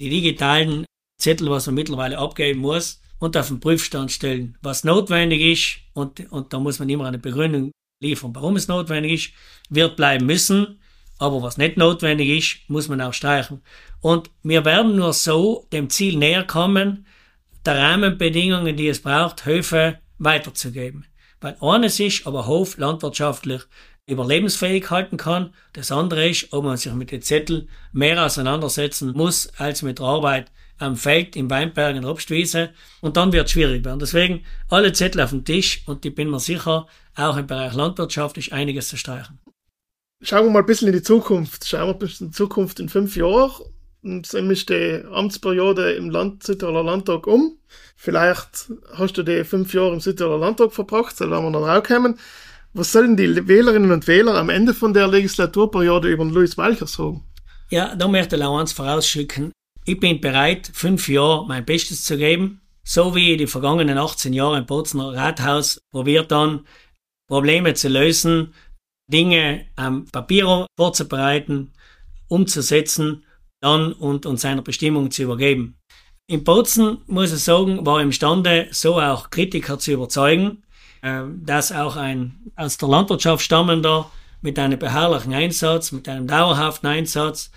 die 0.00 0.08
digitalen 0.08 0.86
Zettel, 1.20 1.50
was 1.50 1.66
man 1.66 1.74
mittlerweile 1.74 2.16
abgeben 2.16 2.60
muss, 2.60 3.02
und 3.18 3.36
auf 3.36 3.48
den 3.48 3.60
Prüfstand 3.60 4.10
stellen, 4.10 4.56
was 4.62 4.84
notwendig 4.84 5.42
ist, 5.42 5.80
und, 5.92 6.32
und 6.32 6.54
da 6.54 6.58
muss 6.58 6.78
man 6.78 6.88
immer 6.88 7.04
eine 7.04 7.18
Begründung 7.18 7.72
liefern, 8.00 8.34
warum 8.34 8.56
es 8.56 8.68
notwendig 8.68 9.12
ist, 9.12 9.32
wird 9.70 9.96
bleiben 9.96 10.26
müssen, 10.26 10.80
aber 11.18 11.42
was 11.42 11.58
nicht 11.58 11.76
notwendig 11.76 12.28
ist, 12.28 12.70
muss 12.70 12.88
man 12.88 13.00
auch 13.00 13.12
streichen. 13.12 13.60
Und 14.00 14.30
wir 14.42 14.64
werden 14.64 14.96
nur 14.96 15.12
so 15.12 15.66
dem 15.72 15.90
Ziel 15.90 16.16
näher 16.16 16.44
kommen, 16.44 17.06
der 17.66 17.76
Rahmenbedingungen, 17.76 18.76
die 18.76 18.88
es 18.88 19.02
braucht, 19.02 19.44
Höfe 19.44 19.98
weiterzugeben. 20.18 21.06
Weil 21.40 21.56
eines 21.60 21.98
ist, 21.98 22.26
ein 22.26 22.46
Hof 22.46 22.76
landwirtschaftlich 22.78 23.62
überlebensfähig 24.08 24.90
halten 24.90 25.16
kann. 25.16 25.52
Das 25.72 25.92
andere 25.92 26.28
ist, 26.28 26.52
ob 26.52 26.64
man 26.64 26.76
sich 26.76 26.92
mit 26.94 27.12
den 27.12 27.22
Zetteln 27.22 27.68
mehr 27.92 28.24
auseinandersetzen 28.24 29.12
muss, 29.12 29.52
als 29.58 29.82
mit 29.82 29.98
der 29.98 30.06
Arbeit 30.06 30.50
am 30.78 30.96
Feld, 30.96 31.36
im 31.36 31.50
Weinberg, 31.50 31.96
in 31.96 32.02
der 32.02 32.10
Obstwiese. 32.10 32.70
Und 33.00 33.16
dann 33.16 33.32
wird 33.32 33.46
es 33.46 33.52
schwierig 33.52 33.84
werden. 33.84 33.98
Deswegen 33.98 34.44
alle 34.68 34.92
Zettel 34.92 35.20
auf 35.20 35.30
dem 35.30 35.44
Tisch 35.44 35.82
und 35.86 36.04
ich 36.04 36.14
bin 36.14 36.30
mir 36.30 36.40
sicher, 36.40 36.86
auch 37.16 37.36
im 37.36 37.46
Bereich 37.46 37.74
Landwirtschaft 37.74 38.38
ist 38.38 38.52
einiges 38.52 38.88
zu 38.88 38.96
streichen. 38.96 39.38
Schauen 40.22 40.46
wir 40.46 40.50
mal 40.50 40.60
ein 40.60 40.66
bisschen 40.66 40.88
in 40.88 40.94
die 40.94 41.02
Zukunft. 41.02 41.66
Schauen 41.66 41.88
wir 41.88 41.94
ein 41.94 41.98
bisschen 41.98 42.26
in 42.26 42.30
die 42.30 42.36
Zukunft 42.36 42.80
in 42.80 42.88
fünf 42.88 43.16
Jahren. 43.16 43.52
Dann 44.02 44.50
ist 44.50 44.68
die 44.68 45.02
Amtsperiode 45.10 45.92
im 45.92 46.10
Land, 46.10 46.44
Südtiroler 46.44 46.84
Landtag 46.84 47.26
um. 47.26 47.58
Vielleicht 47.96 48.70
hast 48.94 49.18
du 49.18 49.22
die 49.22 49.44
fünf 49.44 49.74
Jahre 49.74 49.92
im 49.92 50.00
Südtiroler 50.00 50.38
Landtag 50.38 50.72
verbracht, 50.72 51.20
da 51.20 51.28
werden 51.28 51.44
wir 51.44 51.52
dann 51.52 51.68
auch 51.68 51.82
kommen. 51.82 52.18
Was 52.74 52.92
sollen 52.92 53.16
die 53.16 53.48
Wählerinnen 53.48 53.90
und 53.90 54.06
Wähler 54.06 54.34
am 54.34 54.50
Ende 54.50 54.74
von 54.74 54.92
der 54.92 55.08
Legislaturperiode 55.08 56.08
über 56.08 56.24
den 56.24 56.32
Louis 56.32 56.56
Walcher 56.58 56.86
sagen? 56.86 57.24
Ja, 57.70 57.94
da 57.96 58.08
möchte 58.08 58.36
ich 58.36 58.42
auch 58.42 58.58
eins 58.58 58.72
vorausschicken. 58.72 59.52
Ich 59.84 59.98
bin 59.98 60.20
bereit, 60.20 60.70
fünf 60.72 61.08
Jahre 61.08 61.46
mein 61.46 61.64
Bestes 61.64 62.04
zu 62.04 62.18
geben, 62.18 62.60
so 62.84 63.14
wie 63.14 63.36
die 63.36 63.46
vergangenen 63.46 63.98
18 63.98 64.32
Jahre 64.32 64.58
im 64.58 64.66
Bozener 64.66 65.14
Rathaus 65.14 65.80
probiert 65.90 66.30
dann, 66.30 66.66
Probleme 67.28 67.74
zu 67.74 67.88
lösen, 67.88 68.54
Dinge 69.10 69.66
am 69.76 70.04
Papier 70.06 70.66
vorzubereiten, 70.78 71.72
umzusetzen 72.28 73.24
dann 73.60 73.92
und, 73.92 74.26
und 74.26 74.38
seiner 74.38 74.62
Bestimmung 74.62 75.10
zu 75.10 75.22
übergeben. 75.22 75.78
In 76.30 76.44
Bozen, 76.44 76.98
muss 77.06 77.32
ich 77.32 77.40
sagen, 77.40 77.84
war 77.86 78.02
imstande, 78.02 78.68
so 78.70 79.00
auch 79.00 79.30
Kritiker 79.30 79.78
zu 79.78 79.92
überzeugen, 79.92 80.62
dass 81.00 81.72
auch 81.72 81.96
ein 81.96 82.52
aus 82.56 82.76
der 82.78 82.88
Landwirtschaft 82.88 83.44
stammender 83.44 84.10
mit 84.40 84.58
einem 84.58 84.78
beharrlichen 84.78 85.34
Einsatz, 85.34 85.92
mit 85.92 86.08
einem 86.08 86.26
dauerhaften 86.26 86.88
Einsatz 86.88 87.50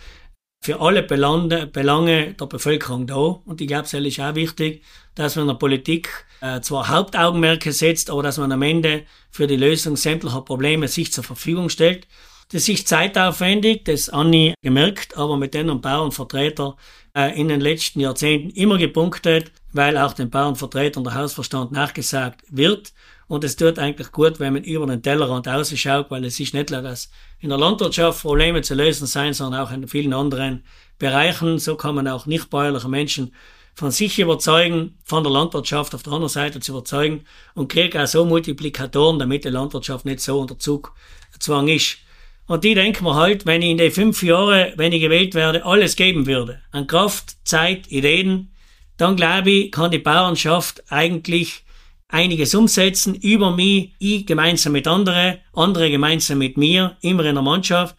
für 0.64 0.80
alle 0.80 1.02
Belange, 1.04 1.68
Belange 1.68 2.34
der 2.34 2.46
Bevölkerung 2.46 3.08
da. 3.08 3.16
Und 3.16 3.62
ich 3.62 3.68
glaube, 3.68 3.86
es 3.86 3.94
ist 3.94 4.20
auch 4.20 4.36
wichtig, 4.36 4.84
dass 5.16 5.36
man 5.36 5.44
in 5.44 5.50
der 5.50 5.56
Politik 5.56 6.10
äh, 6.42 6.62
zwar 6.62 6.88
Hauptaugenmerke 6.88 7.72
setzt, 7.72 8.10
aber 8.10 8.24
dass 8.24 8.38
man 8.38 8.52
am 8.52 8.62
Ende 8.62 9.04
für 9.32 9.48
die 9.48 9.56
Lösung 9.56 9.96
sämtlicher 9.96 10.42
Probleme 10.42 10.88
sich 10.88 11.12
zur 11.12 11.24
Verfügung 11.24 11.70
stellt. 11.70 12.08
Das 12.52 12.68
ist 12.68 12.88
zeitaufwendig, 12.88 13.86
das 13.86 14.10
Anni 14.10 14.54
gemerkt, 14.62 15.18
aber 15.18 15.38
mit 15.38 15.54
den 15.54 15.82
Bauernvertretern 15.82 16.74
äh, 17.16 17.40
in 17.40 17.48
den 17.48 17.62
letzten 17.62 18.00
Jahrzehnten 18.00 18.50
immer 18.52 18.78
gepunktet, 18.78 19.52
weil 19.72 19.98
auch 19.98 20.14
den 20.14 20.30
Bauernvertretern 20.30 21.04
der 21.04 21.16
Hausverstand 21.16 21.72
nachgesagt 21.72 22.42
wird. 22.50 22.94
Und 23.32 23.46
es 23.46 23.56
tut 23.56 23.80
eigentlich 23.80 24.12
gut, 24.12 24.42
wenn 24.42 24.52
man 24.52 24.66
über 24.66 24.86
den 24.86 25.02
Tellerrand 25.02 25.48
ausschaut, 25.48 26.12
weil 26.12 26.26
es 26.26 26.38
ist 26.38 26.54
nicht 26.54 26.70
nur, 26.70 26.82
dass 26.82 27.10
in 27.40 27.48
der 27.48 27.58
Landwirtschaft 27.58 28.24
Probleme 28.24 28.62
zu 28.62 28.76
lösen 28.76 29.08
sein, 29.08 29.34
sondern 29.34 29.62
auch 29.62 29.72
in 29.72 29.88
vielen 29.88 30.12
anderen 30.12 30.66
Bereichen. 31.00 31.58
So 31.58 31.78
kann 31.78 31.96
man 31.96 32.10
auch 32.10 32.26
nicht 32.26 32.50
bäuerliche 32.50 32.90
Menschen 32.90 33.34
von 33.74 33.90
sich 33.90 34.20
überzeugen, 34.20 34.98
von 35.06 35.24
der 35.24 35.32
Landwirtschaft 35.32 35.96
auf 35.96 36.04
der 36.04 36.12
anderen 36.12 36.28
Seite 36.28 36.60
zu 36.60 36.74
überzeugen 36.74 37.24
und 37.54 37.72
kriegt 37.72 37.96
auch 37.96 38.06
so 38.06 38.26
Multiplikatoren, 38.26 39.18
damit 39.18 39.46
die 39.46 39.50
Landwirtschaft 39.50 40.04
nicht 40.04 40.20
so 40.20 40.38
unter 40.38 40.60
Zugzwang 40.60 41.70
ist. 41.70 42.00
Und 42.48 42.66
die 42.66 42.76
denken 42.76 43.06
mir 43.06 43.16
halt, 43.16 43.46
wenn 43.46 43.62
ich 43.62 43.70
in 43.70 43.78
den 43.78 43.94
fünf 43.94 44.22
Jahren, 44.24 44.74
wenn 44.76 44.92
ich 44.92 45.00
gewählt 45.00 45.36
werde, 45.36 45.64
alles 45.64 45.96
geben 45.96 46.28
würde, 46.28 46.62
an 46.72 46.86
Kraft, 46.86 47.38
Zeit, 47.46 47.90
Ideen, 47.94 48.54
dann 48.98 49.16
glaube 49.16 49.52
ich, 49.52 49.72
kann 49.72 49.90
die 49.90 50.00
Bauernschaft 50.00 50.84
eigentlich 50.90 51.64
einiges 52.12 52.54
umsetzen 52.54 53.16
über 53.16 53.52
mich, 53.56 53.94
ich 54.00 54.26
gemeinsam 54.26 54.74
mit 54.74 54.88
anderen, 54.88 55.38
andere 55.54 55.90
gemeinsam 55.90 56.38
mit 56.38 56.58
mir, 56.58 56.98
immer 57.02 57.26
in 57.26 57.36
der 57.36 57.44
Mannschaft. 57.44 57.96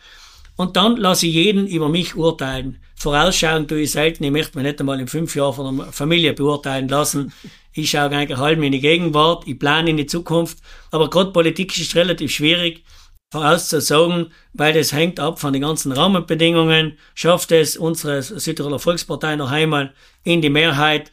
Und 0.57 0.77
dann 0.77 0.97
lasse 0.97 1.27
ich 1.27 1.35
jeden 1.35 1.67
über 1.67 1.89
mich 1.89 2.15
urteilen. 2.15 2.79
Vorausschauen 2.95 3.67
tue 3.67 3.81
ich 3.81 3.91
selten. 3.91 4.23
Ich 4.23 4.31
möchte 4.31 4.57
mich 4.57 4.67
nicht 4.67 4.79
einmal 4.79 5.01
in 5.01 5.09
fünf 5.09 5.35
Jahren 5.35 5.55
von 5.55 5.77
der 5.77 5.87
Familie 5.87 6.35
beurteilen 6.35 6.89
lassen. 6.89 7.33
Ich 7.73 7.91
schaue 7.91 8.11
eigentlich 8.11 8.39
halb 8.39 8.63
in 8.63 8.71
die 8.71 8.81
Gegenwart. 8.81 9.45
Ich 9.47 9.59
plane 9.59 9.91
in 9.91 9.97
die 9.97 10.07
Zukunft. 10.07 10.59
Aber 10.91 11.11
gerade 11.11 11.33
Politik 11.33 11.77
ist 11.77 11.97
relativ 11.97 12.31
schwierig 12.31 12.85
vorauszusagen, 13.33 14.31
weil 14.53 14.75
das 14.75 14.93
hängt 14.93 15.19
ab 15.19 15.41
von 15.41 15.55
den 15.55 15.63
ganzen 15.63 15.91
Rahmenbedingungen. 15.91 16.99
Schafft 17.15 17.51
es 17.51 17.79
unsere 17.79 18.23
Südtiroler 18.23 18.79
Volkspartei 18.79 19.37
noch 19.37 19.51
einmal 19.51 19.95
in 20.23 20.43
die 20.43 20.51
Mehrheit? 20.51 21.11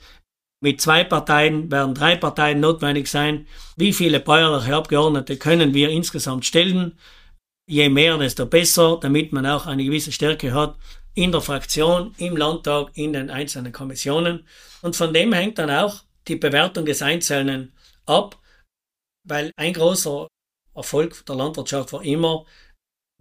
Mit 0.61 0.81
zwei 0.81 1.05
Parteien 1.05 1.71
werden 1.71 1.95
drei 1.95 2.17
Parteien 2.17 2.59
notwendig 2.59 3.07
sein. 3.07 3.47
Wie 3.77 3.93
viele 3.93 4.19
bäuerliche 4.19 4.75
Abgeordnete 4.75 5.37
können 5.37 5.73
wir 5.73 5.89
insgesamt 5.89 6.45
stellen? 6.45 6.97
Je 7.65 7.87
mehr, 7.87 8.17
desto 8.17 8.45
besser, 8.45 8.97
damit 9.01 9.31
man 9.31 9.45
auch 9.45 9.67
eine 9.67 9.85
gewisse 9.85 10.11
Stärke 10.11 10.53
hat 10.53 10.75
in 11.13 11.31
der 11.31 11.41
Fraktion, 11.41 12.13
im 12.17 12.35
Landtag, 12.35 12.91
in 12.95 13.13
den 13.13 13.29
einzelnen 13.29 13.71
Kommissionen. 13.71 14.47
Und 14.81 14.95
von 14.95 15.13
dem 15.13 15.33
hängt 15.33 15.59
dann 15.59 15.69
auch 15.69 16.03
die 16.27 16.35
Bewertung 16.35 16.85
des 16.85 17.01
Einzelnen 17.01 17.73
ab, 18.05 18.37
weil 19.23 19.51
ein 19.55 19.73
großer 19.73 20.27
Erfolg 20.75 21.25
der 21.25 21.35
Landwirtschaft 21.35 21.93
war 21.93 22.03
immer, 22.03 22.45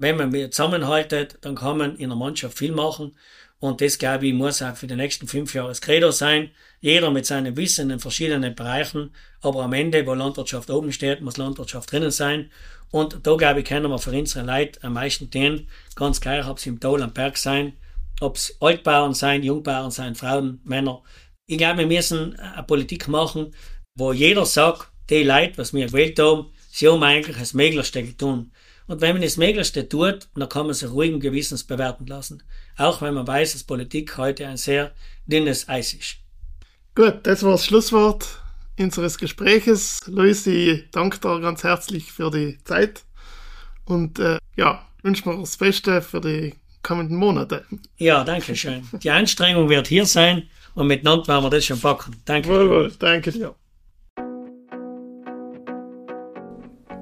wenn 0.00 0.16
man 0.16 0.32
zusammenhaltet, 0.52 1.38
dann 1.40 1.56
kann 1.56 1.78
man 1.78 1.96
in 1.96 2.10
der 2.10 2.16
Mannschaft 2.16 2.58
viel 2.58 2.72
machen. 2.72 3.16
Und 3.60 3.80
das, 3.80 3.98
glaube 3.98 4.28
ich, 4.28 4.34
muss 4.34 4.62
auch 4.62 4.76
für 4.76 4.86
die 4.86 4.94
nächsten 4.94 5.26
fünf 5.26 5.52
Jahre 5.54 5.68
das 5.68 5.80
Credo 5.80 6.12
sein. 6.12 6.50
Jeder 6.80 7.10
mit 7.10 7.26
seinem 7.26 7.56
Wissen 7.56 7.82
in 7.82 7.88
den 7.88 7.98
verschiedenen 7.98 8.54
Bereichen. 8.54 9.10
Aber 9.40 9.64
am 9.64 9.72
Ende, 9.72 10.06
wo 10.06 10.14
Landwirtschaft 10.14 10.70
oben 10.70 10.92
steht, 10.92 11.20
muss 11.20 11.36
Landwirtschaft 11.36 11.90
drinnen 11.90 12.12
sein. 12.12 12.50
Und 12.90 13.26
da, 13.26 13.34
glaube 13.34 13.60
ich, 13.60 13.66
können 13.66 13.90
wir 13.90 13.98
für 13.98 14.12
unsere 14.12 14.46
Leute 14.46 14.82
am 14.82 14.94
meisten 14.94 15.30
tun. 15.30 15.66
Ganz 15.96 16.20
gleich, 16.20 16.46
ob 16.46 16.60
sie 16.60 16.70
im 16.70 16.80
Tal 16.80 17.02
am 17.02 17.12
Berg 17.12 17.36
sein, 17.36 17.74
ob 18.20 18.36
es 18.36 18.56
Altbauern 18.60 19.14
sein, 19.14 19.42
Jungbauern 19.42 19.90
sein, 19.90 20.14
Frauen, 20.14 20.60
Männer. 20.64 21.02
Ich 21.46 21.58
glaube, 21.58 21.78
wir 21.78 21.86
müssen 21.86 22.38
eine 22.38 22.62
Politik 22.62 23.08
machen, 23.08 23.54
wo 23.94 24.12
jeder 24.12 24.46
sagt, 24.46 24.90
die 25.10 25.22
Leute, 25.22 25.58
was 25.58 25.74
wir 25.74 25.86
gewählt 25.86 26.18
haben, 26.18 26.52
sie 26.70 26.88
haben 26.88 27.02
eigentlich 27.02 27.36
das 27.36 27.54
Möglichste 27.54 28.02
getan. 28.02 28.52
Und 28.86 29.02
wenn 29.02 29.12
man 29.12 29.22
das 29.22 29.36
Möglichste 29.36 29.88
tut, 29.88 30.28
dann 30.34 30.48
kann 30.48 30.66
man 30.66 30.74
sich 30.74 30.90
ruhigen 30.90 31.20
Gewissens 31.20 31.64
bewerten 31.64 32.06
lassen. 32.06 32.42
Auch 32.78 33.02
wenn 33.02 33.12
man 33.12 33.26
weiß, 33.26 33.52
dass 33.52 33.64
Politik 33.64 34.16
heute 34.16 34.46
ein 34.46 34.56
sehr 34.56 34.92
dünnes 35.26 35.68
Eis 35.68 35.92
ist. 35.92 36.16
Gut, 36.94 37.18
das 37.24 37.42
war 37.42 37.52
das 37.52 37.66
Schlusswort 37.66 38.40
unseres 38.78 39.18
Gespräches. 39.18 40.00
Luis, 40.06 40.46
ich 40.46 40.84
danke 40.92 41.18
dir 41.18 41.40
ganz 41.40 41.64
herzlich 41.64 42.12
für 42.12 42.30
die 42.30 42.58
Zeit 42.64 43.02
und 43.84 44.20
äh, 44.20 44.38
ja, 44.56 44.86
wünsche 45.02 45.28
mir 45.28 45.38
das 45.38 45.56
Beste 45.56 46.00
für 46.00 46.20
die 46.20 46.54
kommenden 46.82 47.16
Monate. 47.16 47.64
Ja, 47.96 48.22
danke 48.22 48.54
schön. 48.54 48.88
Die 48.92 49.10
Anstrengung 49.10 49.68
wird 49.68 49.88
hier 49.88 50.06
sein 50.06 50.48
und 50.74 50.86
miteinander 50.86 51.26
werden 51.26 51.44
wir 51.44 51.50
das 51.50 51.64
schon 51.64 51.80
packen. 51.80 52.16
Danke. 52.24 52.48
Wohl, 52.48 52.70
wohl, 52.70 52.92
danke 52.96 53.32
dir. 53.32 53.54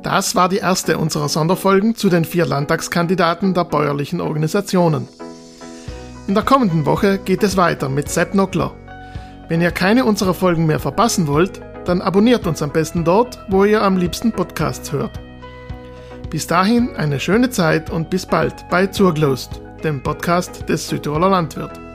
Das 0.02 0.34
war 0.34 0.48
die 0.48 0.58
erste 0.58 0.98
unserer 0.98 1.28
Sonderfolgen 1.28 1.96
zu 1.96 2.08
den 2.08 2.24
vier 2.24 2.46
Landtagskandidaten 2.46 3.54
der 3.54 3.64
bäuerlichen 3.64 4.20
Organisationen. 4.20 5.08
In 6.28 6.34
der 6.34 6.42
kommenden 6.42 6.86
Woche 6.86 7.18
geht 7.18 7.44
es 7.44 7.56
weiter 7.56 7.88
mit 7.88 8.08
Sepp 8.08 8.34
Nockler. 8.34 8.72
Wenn 9.48 9.60
ihr 9.60 9.70
keine 9.70 10.04
unserer 10.04 10.34
Folgen 10.34 10.66
mehr 10.66 10.80
verpassen 10.80 11.28
wollt, 11.28 11.60
dann 11.84 12.02
abonniert 12.02 12.48
uns 12.48 12.62
am 12.62 12.72
besten 12.72 13.04
dort, 13.04 13.38
wo 13.48 13.64
ihr 13.64 13.80
am 13.82 13.96
liebsten 13.96 14.32
Podcasts 14.32 14.90
hört. 14.90 15.20
Bis 16.28 16.48
dahin 16.48 16.96
eine 16.96 17.20
schöne 17.20 17.50
Zeit 17.50 17.90
und 17.90 18.10
bis 18.10 18.26
bald 18.26 18.68
bei 18.70 18.88
Zurglost, 18.88 19.62
dem 19.84 20.02
Podcast 20.02 20.68
des 20.68 20.88
Südtiroler 20.88 21.30
Landwirt. 21.30 21.85